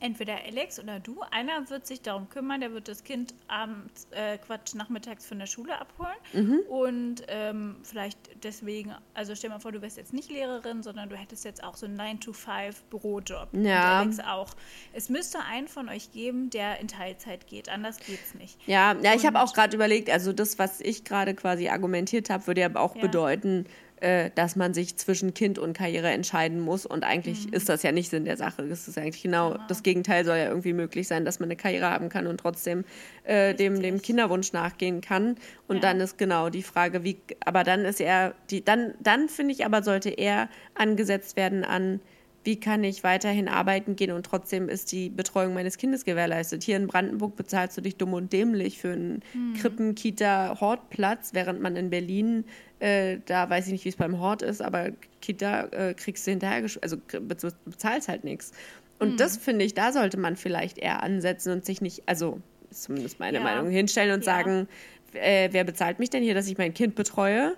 [0.00, 4.38] entweder Alex oder du, einer wird sich darum kümmern, der wird das Kind abends, äh,
[4.38, 6.60] Quatsch, nachmittags von der Schule abholen mhm.
[6.68, 11.16] und ähm, vielleicht deswegen, also stell mal vor, du wärst jetzt nicht Lehrerin, sondern du
[11.16, 13.48] hättest jetzt auch so einen 9-to-5-Bürojob.
[13.52, 14.02] Ja.
[14.02, 14.54] Und Alex auch.
[14.92, 18.58] Es müsste einen von euch geben, der in Teilzeit geht, anders geht es nicht.
[18.66, 22.46] Ja, ja ich habe auch gerade überlegt, also das, was ich gerade quasi argumentiert habe,
[22.46, 23.02] würde ja auch ja.
[23.02, 23.66] bedeuten,
[24.00, 26.84] äh, dass man sich zwischen Kind und Karriere entscheiden muss.
[26.84, 27.54] Und eigentlich mhm.
[27.54, 28.66] ist das ja nicht Sinn der Sache.
[28.68, 31.56] Das ist eigentlich genau, genau, das Gegenteil soll ja irgendwie möglich sein, dass man eine
[31.56, 32.84] Karriere haben kann und trotzdem
[33.24, 35.36] äh, dem, dem Kinderwunsch nachgehen kann.
[35.68, 35.82] Und ja.
[35.82, 39.64] dann ist genau die Frage, wie, aber dann ist er, die, dann, dann finde ich
[39.64, 42.00] aber, sollte er angesetzt werden an
[42.46, 46.62] wie kann ich weiterhin arbeiten gehen und trotzdem ist die Betreuung meines Kindes gewährleistet.
[46.62, 49.54] Hier in Brandenburg bezahlst du dich dumm und dämlich für einen mhm.
[49.54, 52.44] Krippen-, Kita-, Hortplatz, während man in Berlin,
[52.78, 54.90] äh, da weiß ich nicht, wie es beim Hort ist, aber
[55.20, 58.52] Kita äh, kriegst du hinterher, also bezahlst halt nichts.
[58.98, 59.16] Und mhm.
[59.16, 62.40] das finde ich, da sollte man vielleicht eher ansetzen und sich nicht, also
[62.70, 63.44] zumindest meine ja.
[63.44, 64.36] Meinung, hinstellen und ja.
[64.36, 64.68] sagen,
[65.12, 67.56] äh, wer bezahlt mich denn hier, dass ich mein Kind betreue?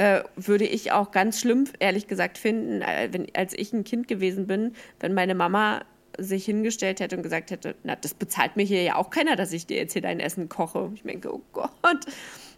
[0.00, 4.08] Äh, würde ich auch ganz schlimm, ehrlich gesagt, finden, äh, wenn, als ich ein Kind
[4.08, 5.82] gewesen bin, wenn meine Mama
[6.16, 9.52] sich hingestellt hätte und gesagt hätte, na, das bezahlt mir hier ja auch keiner, dass
[9.52, 10.90] ich dir jetzt hier dein Essen koche.
[10.94, 12.06] Ich denke, oh Gott,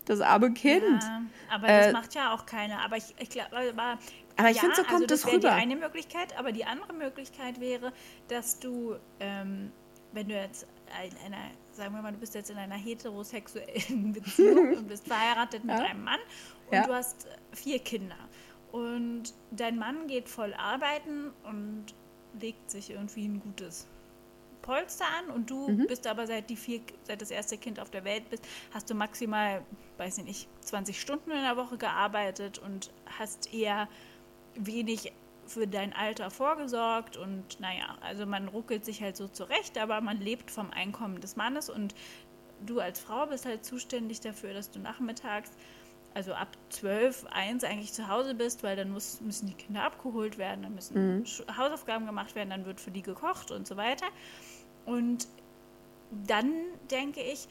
[0.05, 1.03] das arme Kind.
[1.03, 2.78] Ja, aber äh, das macht ja auch keiner.
[2.84, 3.99] Aber ich, ich glaube, aber,
[4.36, 5.49] aber ich ja, finde, so kommt also das, das rüber.
[5.49, 7.93] die eine Möglichkeit, aber die andere Möglichkeit wäre,
[8.28, 9.72] dass du, ähm,
[10.12, 14.88] wenn du jetzt einer, sagen wir mal, du bist jetzt in einer heterosexuellen Beziehung und
[14.88, 15.84] bist verheiratet mit ja.
[15.84, 16.20] einem Mann
[16.66, 16.86] und ja.
[16.86, 18.16] du hast vier Kinder.
[18.70, 21.95] Und dein Mann geht voll arbeiten und
[22.40, 23.86] legt sich irgendwie ein gutes
[24.62, 25.86] Polster an und du mhm.
[25.86, 28.95] bist aber seit die vier, seit das erste Kind auf der Welt bist, hast du
[28.95, 29.62] maximal,
[29.99, 33.88] weiß ich nicht, 20 Stunden in der Woche gearbeitet und hast eher
[34.55, 35.12] wenig
[35.47, 40.20] für dein Alter vorgesorgt und naja, also man ruckelt sich halt so zurecht, aber man
[40.20, 41.95] lebt vom Einkommen des Mannes und
[42.64, 45.51] du als Frau bist halt zuständig dafür, dass du nachmittags
[46.14, 50.38] also ab 12, 1 eigentlich zu Hause bist, weil dann muss, müssen die Kinder abgeholt
[50.38, 51.24] werden, dann müssen mhm.
[51.57, 54.07] Hausaufgaben gemacht werden, dann wird für die gekocht und so weiter.
[54.84, 55.26] Und
[56.26, 56.53] dann
[56.90, 57.49] denke ich,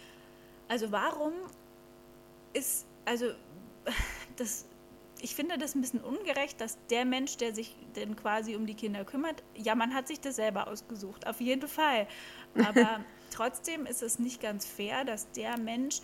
[0.67, 1.33] also warum
[2.53, 3.31] ist, also
[4.37, 4.65] das,
[5.21, 8.73] ich finde das ein bisschen ungerecht, dass der Mensch, der sich denn quasi um die
[8.73, 12.07] Kinder kümmert, ja, man hat sich das selber ausgesucht, auf jeden Fall.
[12.55, 12.99] Aber
[13.31, 16.01] trotzdem ist es nicht ganz fair, dass der Mensch,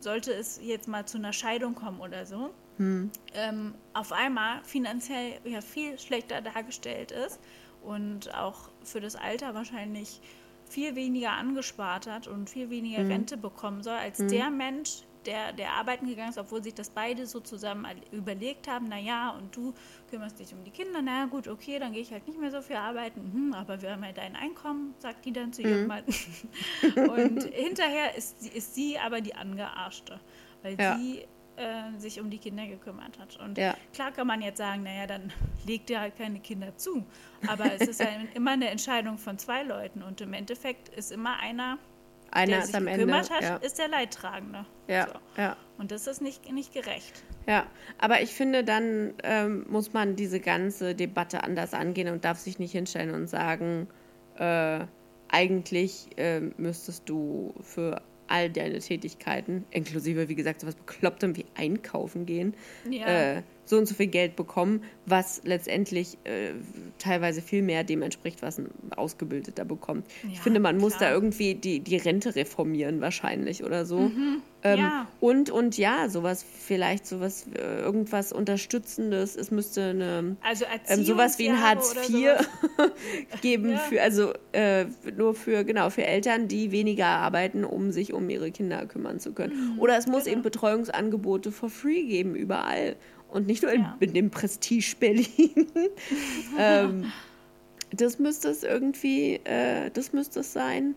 [0.00, 3.10] sollte es jetzt mal zu einer Scheidung kommen oder so, hm.
[3.34, 7.38] ähm, auf einmal finanziell ja viel schlechter dargestellt ist
[7.82, 10.20] und auch für das Alter wahrscheinlich
[10.66, 13.10] viel weniger angespart hat und viel weniger hm.
[13.10, 14.28] Rente bekommen soll, als hm.
[14.28, 18.86] der Mensch, der, der arbeiten gegangen ist, obwohl sich das beide so zusammen überlegt haben,
[18.88, 19.74] naja, und du
[20.10, 22.62] kümmerst dich um die Kinder, naja gut, okay, dann gehe ich halt nicht mehr so
[22.62, 25.86] viel arbeiten, hm, aber wir haben ja dein Einkommen, sagt die dann zu ihrem mhm.
[25.86, 26.04] Mann.
[27.10, 30.20] und hinterher ist, ist sie aber die Angearschte,
[30.62, 30.96] weil ja.
[30.96, 31.26] sie
[31.60, 33.38] äh, sich um die Kinder gekümmert hat.
[33.38, 33.74] Und ja.
[33.92, 35.32] klar kann man jetzt sagen, naja, dann
[35.66, 37.04] legt ihr halt keine Kinder zu.
[37.46, 41.38] Aber es ist ja immer eine Entscheidung von zwei Leuten und im Endeffekt ist immer
[41.38, 41.78] einer
[42.30, 43.56] einer der sich am gekümmert Ende, hat, ja.
[43.56, 44.64] ist der Leidtragende.
[44.88, 45.40] Ja, so.
[45.40, 45.56] ja.
[45.78, 47.22] Und das ist nicht, nicht gerecht.
[47.46, 47.66] Ja,
[47.98, 52.58] aber ich finde, dann ähm, muss man diese ganze Debatte anders angehen und darf sich
[52.58, 53.88] nicht hinstellen und sagen,
[54.36, 54.80] äh,
[55.28, 62.26] eigentlich äh, müsstest du für all deine Tätigkeiten, inklusive, wie gesagt, sowas Beklopptem wie einkaufen
[62.26, 62.54] gehen,
[62.88, 63.06] ja.
[63.06, 66.52] äh, so und so viel Geld bekommen, was letztendlich äh,
[66.98, 70.06] teilweise viel mehr dem entspricht, was ein Ausgebildeter bekommt.
[70.22, 70.88] Ja, ich finde, man klar.
[70.88, 74.00] muss da irgendwie die, die Rente reformieren wahrscheinlich oder so.
[74.00, 74.42] Mhm.
[74.62, 75.06] Ähm, ja.
[75.20, 79.36] Und, und ja, sowas, vielleicht sowas, äh, irgendwas Unterstützendes.
[79.36, 82.36] Es müsste eine, also ähm, sowas wie ein Hartz IV
[83.40, 83.78] geben, ja.
[83.78, 84.86] für, also äh,
[85.16, 89.32] nur für, genau, für Eltern, die weniger arbeiten, um sich um ihre Kinder kümmern zu
[89.32, 89.74] können.
[89.74, 90.34] Mhm, oder es muss genau.
[90.34, 92.96] eben Betreuungsangebote for free geben, überall
[93.30, 93.96] und nicht nur in, ja.
[94.00, 95.26] in dem Prestige Berlin.
[96.58, 97.12] ähm,
[97.92, 100.94] das müsste es irgendwie, äh, das müsste es sein.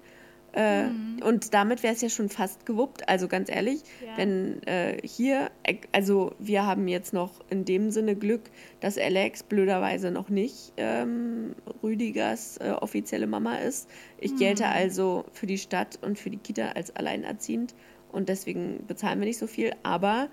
[0.54, 0.90] Äh,
[1.26, 3.10] Und damit wäre es ja schon fast gewuppt.
[3.10, 4.18] Also ganz ehrlich, Ja.
[4.18, 8.44] wenn äh, hier, äh, also wir haben jetzt noch in dem Sinne Glück,
[8.80, 13.90] dass Alex blöderweise noch nicht ähm, Rüdigers äh, offizielle Mama ist.
[14.20, 17.74] Ich gelte also für die Stadt und für die Kita als alleinerziehend
[18.12, 19.74] und deswegen bezahlen wir nicht so viel.
[19.82, 20.30] Aber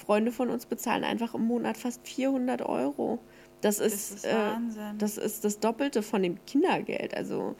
[0.00, 3.18] Freunde von uns bezahlen einfach im Monat fast 400 Euro.
[3.60, 4.98] Das ist, ist äh, Wahnsinn.
[4.98, 7.14] das ist das Doppelte von dem Kindergeld.
[7.14, 7.54] Also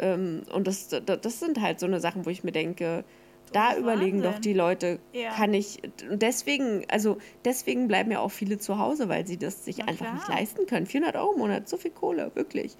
[0.00, 3.04] ähm, und das, das, das sind halt so eine Sachen, wo ich mir denke,
[3.52, 4.42] da überlegen doch Wahnsinn.
[4.42, 5.30] die Leute, Ja.
[5.30, 5.80] kann ich.
[6.10, 9.84] Und deswegen, also deswegen bleiben ja auch viele zu Hause, weil sie das sich Na
[9.86, 10.38] einfach nicht klar.
[10.40, 10.86] leisten können.
[10.86, 12.76] 400 Euro im Monat, so viel Kohle, wirklich.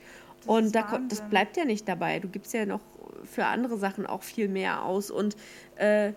[0.47, 2.19] und ist da, das bleibt ja nicht dabei.
[2.19, 2.81] Du gibst ja noch
[3.23, 5.13] für andere Sachen auch viel mehr aus.
[5.13, 5.37] Und
[5.77, 6.13] äh,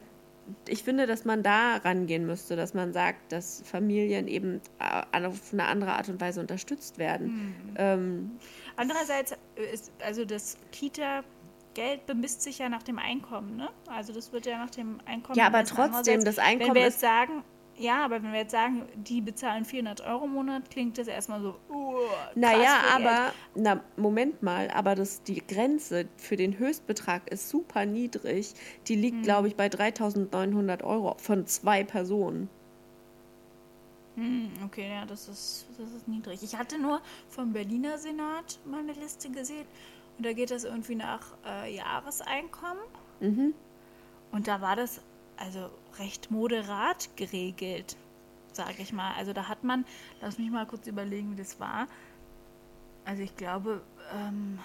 [0.68, 5.54] ich finde, dass man da rangehen müsste, dass man sagt, dass Familien eben äh, auf
[5.54, 7.28] eine andere Art und Weise unterstützt werden.
[7.28, 7.76] Hm.
[7.78, 8.32] Ähm,
[8.76, 9.36] Andererseits
[9.74, 13.70] ist, also das Kita-Geld bemisst sich ja nach dem Einkommen, ne?
[13.88, 15.38] Also das wird ja nach dem Einkommen.
[15.38, 17.44] Ja, aber trotzdem, das Einkommen Wenn wir jetzt sagen,
[17.78, 21.42] ja, aber wenn wir jetzt sagen, die bezahlen 400 Euro im Monat, klingt das erstmal
[21.42, 21.96] so, uh,
[22.36, 28.54] Naja, aber, na, Moment mal, aber das, die Grenze für den Höchstbetrag ist super niedrig.
[28.88, 29.02] Die Hm.
[29.02, 32.50] liegt, glaube ich, bei 3.900 Euro von zwei Personen.
[34.16, 36.42] Hm, okay, ja, das ist, das ist niedrig.
[36.42, 39.68] Ich hatte nur vom Berliner Senat mal eine Liste gesehen
[40.18, 42.84] und da geht das irgendwie nach äh, Jahreseinkommen.
[43.20, 43.54] Mhm.
[44.32, 45.02] Und da war das
[45.38, 45.70] also
[46.00, 47.96] recht moderat geregelt,
[48.54, 49.14] sage ich mal.
[49.16, 49.86] Also da hat man,
[50.22, 51.88] lass mich mal kurz überlegen, wie das war.
[53.06, 53.82] Also ich glaube,
[54.14, 54.60] ähm,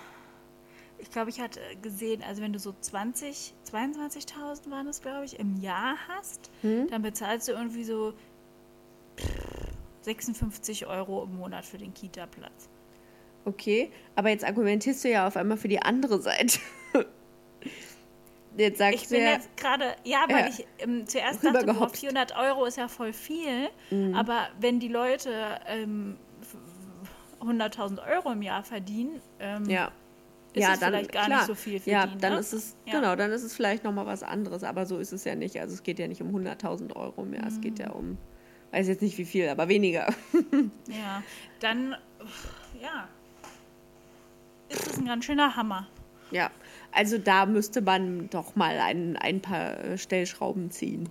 [0.99, 5.39] ich glaube, ich hatte gesehen, also wenn du so 20, 22.000 waren das, glaube ich,
[5.39, 6.51] im Jahr hast,
[6.91, 8.15] dann bezahlst du irgendwie so
[10.03, 12.69] 56 Euro im Monat für den Kita-Platz.
[13.45, 16.61] Okay, aber jetzt argumentierst du ja auf einmal für die andere Seite.
[18.57, 20.49] Jetzt sagst Ich du bin ja, jetzt gerade, ja, weil Ja.
[20.51, 22.01] ich ähm, zuerst dachte, boah, Rübergehopst.
[22.01, 23.69] 400 Euro ist ja voll viel,
[24.15, 26.57] aber wenn die Leute ähm, f-
[27.47, 29.91] 100.000 Euro im Jahr verdienen, ähm, ja.
[30.53, 31.39] ist ja, es dann, vielleicht gar klar.
[31.39, 32.39] nicht so viel für Ja, die, dann ne?
[32.39, 32.93] ist es, Ja.
[33.01, 35.59] genau, dann ist es vielleicht nochmal was anderes, aber so ist es ja nicht.
[35.59, 37.97] Also es geht ja nicht um 100.000 Euro mehr, es geht ja Mhm.
[37.97, 38.19] um,
[38.71, 40.13] weiß jetzt nicht wie viel, aber weniger.
[40.89, 41.23] Ja,
[41.61, 41.97] dann,
[42.81, 43.09] ja,
[44.69, 45.89] ist es ein ganz schöner Hammer.
[46.31, 46.51] Ja,
[46.93, 51.09] also da müsste man doch mal ein, ein paar äh, Stellschrauben ziehen.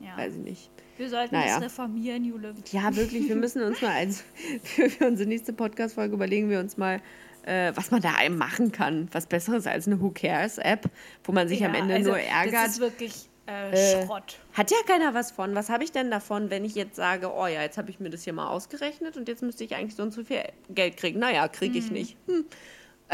[0.00, 0.16] Ja.
[0.16, 0.70] Weiß ich nicht.
[0.96, 1.54] Wir sollten naja.
[1.54, 2.54] das reformieren, Jule.
[2.70, 4.22] Ja, wirklich, wir müssen uns mal, also
[4.62, 7.00] für, für unsere nächste Podcast-Folge überlegen wir uns mal,
[7.42, 9.08] äh, was man da einem machen kann.
[9.12, 10.88] Was Besseres als eine Who Cares-App,
[11.24, 12.54] wo man sich am Ja, Ende also, nur ärgert.
[12.54, 14.38] Das ist wirklich äh, Äh, Schrott.
[14.52, 15.54] Hat ja keiner was von.
[15.54, 18.10] Was habe ich denn davon, wenn ich jetzt sage, oh ja, jetzt habe ich mir
[18.10, 21.18] das hier mal ausgerechnet und jetzt müsste ich eigentlich so und so viel Geld kriegen?
[21.18, 22.16] Naja, kriege ich nicht.
[22.26, 22.44] Hm.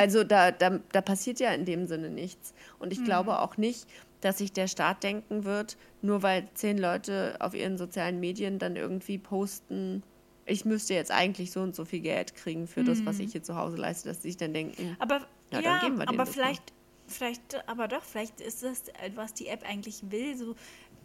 [0.01, 2.55] Also da, da, da passiert ja in dem Sinne nichts.
[2.79, 3.87] Und ich glaube auch nicht,
[4.23, 8.77] dass sich der Staat denken wird, nur weil zehn Leute auf ihren sozialen Medien dann
[8.77, 10.03] irgendwie posten,
[10.47, 13.43] ich müsste jetzt eigentlich so und so viel Geld kriegen für das, was ich hier
[13.43, 15.21] zu Hause leiste, dass sie sich dann denken, Aber
[15.53, 16.73] Ja, ja, dann aber vielleicht,
[17.07, 18.85] vielleicht, aber doch, vielleicht ist das,
[19.15, 20.55] was die App eigentlich will, so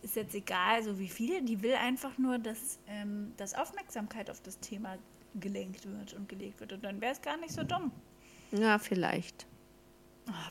[0.03, 1.41] ist jetzt egal, so wie viel.
[1.41, 4.97] Die will einfach nur, dass, ähm, dass Aufmerksamkeit auf das Thema
[5.39, 6.71] gelenkt wird und gelegt wird.
[6.71, 7.91] Und dann wäre es gar nicht so dumm.
[8.61, 9.45] Ja, vielleicht.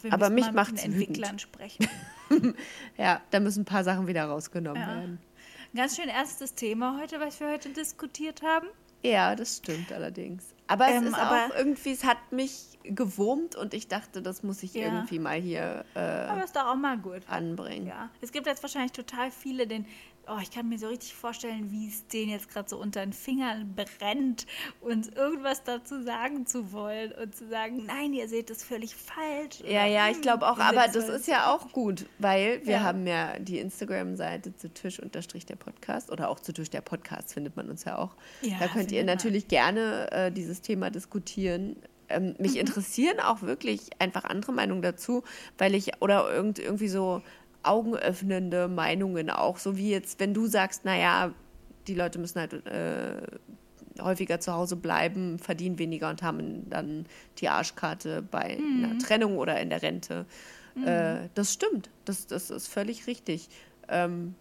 [0.02, 0.84] Wir Aber mich den wütend.
[0.84, 1.88] Entwicklern sprechen.
[2.96, 4.88] Ja, da müssen ein paar Sachen wieder rausgenommen Ja.
[4.88, 5.18] werden.
[5.76, 8.66] Ganz schön ernstes Thema heute, was wir heute diskutiert haben.
[9.02, 10.54] Ja, das stimmt allerdings.
[10.66, 14.42] Aber es Ähm, ist aber- auch irgendwie, es hat mich gewurmt und ich dachte, das
[14.42, 14.84] muss ich Ja.
[14.86, 17.22] irgendwie mal hier äh, Aber ist doch auch mal gut.
[17.28, 17.86] anbringen.
[17.86, 19.84] Ja, es gibt jetzt wahrscheinlich total viele, den,
[20.28, 23.12] oh, ich kann mir so richtig vorstellen, wie es denen jetzt gerade so unter den
[23.12, 24.46] Fingern brennt,
[24.80, 29.60] uns irgendwas dazu sagen zu wollen und zu sagen, nein, ihr seht es völlig falsch.
[29.66, 32.82] Ja, ja, ich hm, glaube auch, aber das ist ja auch gut, weil wir Ja.
[32.82, 37.32] haben ja die Instagram-Seite zu Tisch unterstrich der Podcast oder auch zu Tisch der Podcast
[37.34, 38.14] findet man uns ja auch.
[38.42, 39.06] Ja, da könnt ihr findet man.
[39.16, 41.76] natürlich gerne äh, dieses Thema diskutieren.
[42.08, 42.34] Ähm, Mhm.
[42.38, 45.22] mich interessieren auch wirklich einfach andere Meinungen dazu,
[45.56, 47.22] weil ich oder irgend, irgendwie so
[47.64, 51.32] augenöffnende Meinungen auch, so wie jetzt, wenn du sagst, naja,
[51.86, 53.22] die Leute müssen halt äh,
[54.00, 57.06] häufiger zu Hause bleiben, verdienen weniger und haben dann
[57.38, 60.26] die Arschkarte bei einer Trennung oder in der Rente.
[60.84, 63.48] Äh, das stimmt, das, das ist völlig richtig.
[63.88, 64.34] Ähm,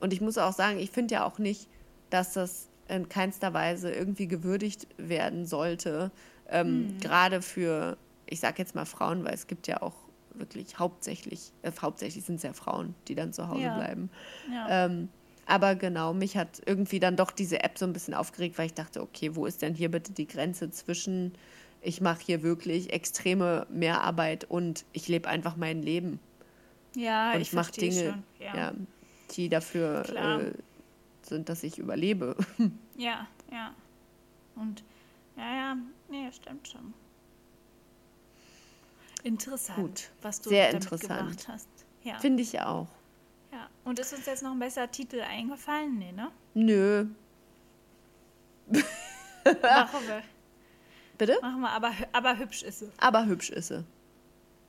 [0.00, 1.68] und ich muss auch sagen, ich finde ja auch nicht,
[2.10, 6.10] dass das in keinster Weise irgendwie gewürdigt werden sollte.
[6.48, 7.96] Ähm, Gerade für,
[8.26, 9.94] ich sag jetzt mal Frauen, weil es gibt ja auch
[10.34, 13.76] wirklich hauptsächlich, äh, hauptsächlich sind es ja Frauen, die dann zu Hause Ja.
[13.76, 14.10] bleiben.
[14.52, 14.86] Ja.
[14.86, 15.08] Ähm,
[15.46, 18.74] aber genau, mich hat irgendwie dann doch diese App so ein bisschen aufgeregt, weil ich
[18.74, 21.32] dachte, okay, wo ist denn hier bitte die Grenze zwischen
[21.86, 26.18] ich mache hier wirklich extreme Mehrarbeit und ich lebe einfach mein Leben.
[26.96, 28.22] Ja, und ich mache Dinge, schon.
[28.40, 28.56] ja.
[28.56, 28.72] Ja.
[29.32, 30.52] die dafür äh,
[31.22, 32.36] sind, dass ich überlebe.
[32.96, 33.74] ja, ja.
[34.56, 34.82] Und
[35.36, 35.76] ja, ja,
[36.08, 36.94] nee, stimmt schon.
[39.24, 40.10] Interessant, Gut.
[40.22, 41.68] was du Sehr gemacht hast.
[42.02, 42.18] Ja.
[42.20, 42.88] Finde ich auch.
[43.50, 43.68] ja.
[43.84, 45.98] Und ist uns jetzt noch ein besserer Titel eingefallen?
[45.98, 46.30] Nee, ne?
[46.52, 47.06] Nö.
[48.68, 50.22] Machen wir.
[51.18, 51.38] Bitte?
[51.40, 52.90] Machen wir, aber, aber hübsch ist sie.
[52.98, 53.84] Aber hübsch ist sie.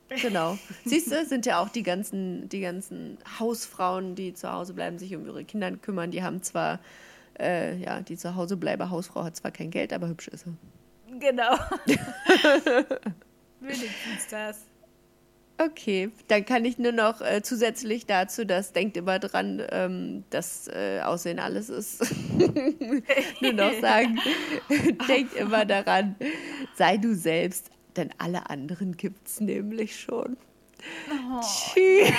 [0.10, 0.58] Genau.
[0.86, 5.16] Siehst du, sind ja auch die ganzen, die ganzen Hausfrauen, die zu Hause bleiben, sich
[5.16, 6.12] um ihre Kinder kümmern.
[6.12, 6.80] Die haben zwar,
[7.40, 11.20] äh, ja, die zu Hause bleibe Hausfrau hat zwar kein Geld, aber hübsch ist sie.
[11.20, 11.58] Genau.
[13.68, 14.60] Wenigstens das.
[15.58, 20.68] Okay, dann kann ich nur noch äh, zusätzlich dazu, das denkt immer dran, ähm, dass
[20.68, 22.04] äh, Aussehen alles ist,
[23.42, 24.20] nur noch sagen,
[25.08, 26.18] denkt immer daran,
[26.76, 30.36] sei du selbst, denn alle anderen gibt's nämlich schon.
[31.10, 32.12] Oh, Tschüss.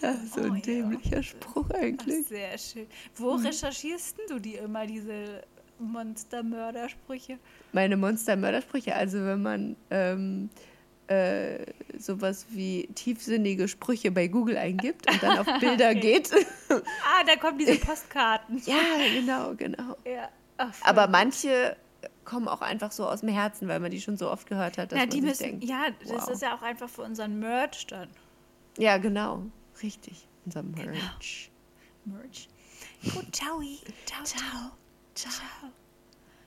[0.00, 0.60] Das ist so Oh, ein ja.
[0.62, 2.26] dämlicher Spruch Ach, eigentlich.
[2.26, 2.86] sehr schön.
[3.14, 5.42] Wo recherchierst denn du die immer, diese
[5.82, 7.38] Monster-Mördersprüche?
[7.72, 10.50] Meine Monster-Mördersprüche, also wenn man ähm,
[11.08, 11.66] äh,
[11.98, 16.30] sowas wie tiefsinnige Sprüche bei Google eingibt und dann auf Bilder geht.
[16.70, 18.60] Ah, da kommen diese Postkarten.
[18.64, 18.76] ja,
[19.14, 19.96] genau, genau.
[20.06, 20.28] Ja.
[20.56, 21.76] Ach, Aber manche
[22.24, 24.90] kommen auch einfach so aus dem Herzen, weil man die schon so oft gehört hat,
[24.92, 26.28] dass Na, man die sich müssen, denkt, ja, das wow.
[26.30, 28.08] ist ja auch einfach für unseren Merch dann.
[28.78, 29.42] ja, genau,
[29.82, 31.50] richtig, unser Merch.
[32.04, 32.48] Merch.
[33.14, 33.60] Gut, ciao.
[34.06, 34.72] Ciao, ciao.
[35.14, 35.72] Ciao.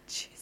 [0.08, 0.35] Tschüss.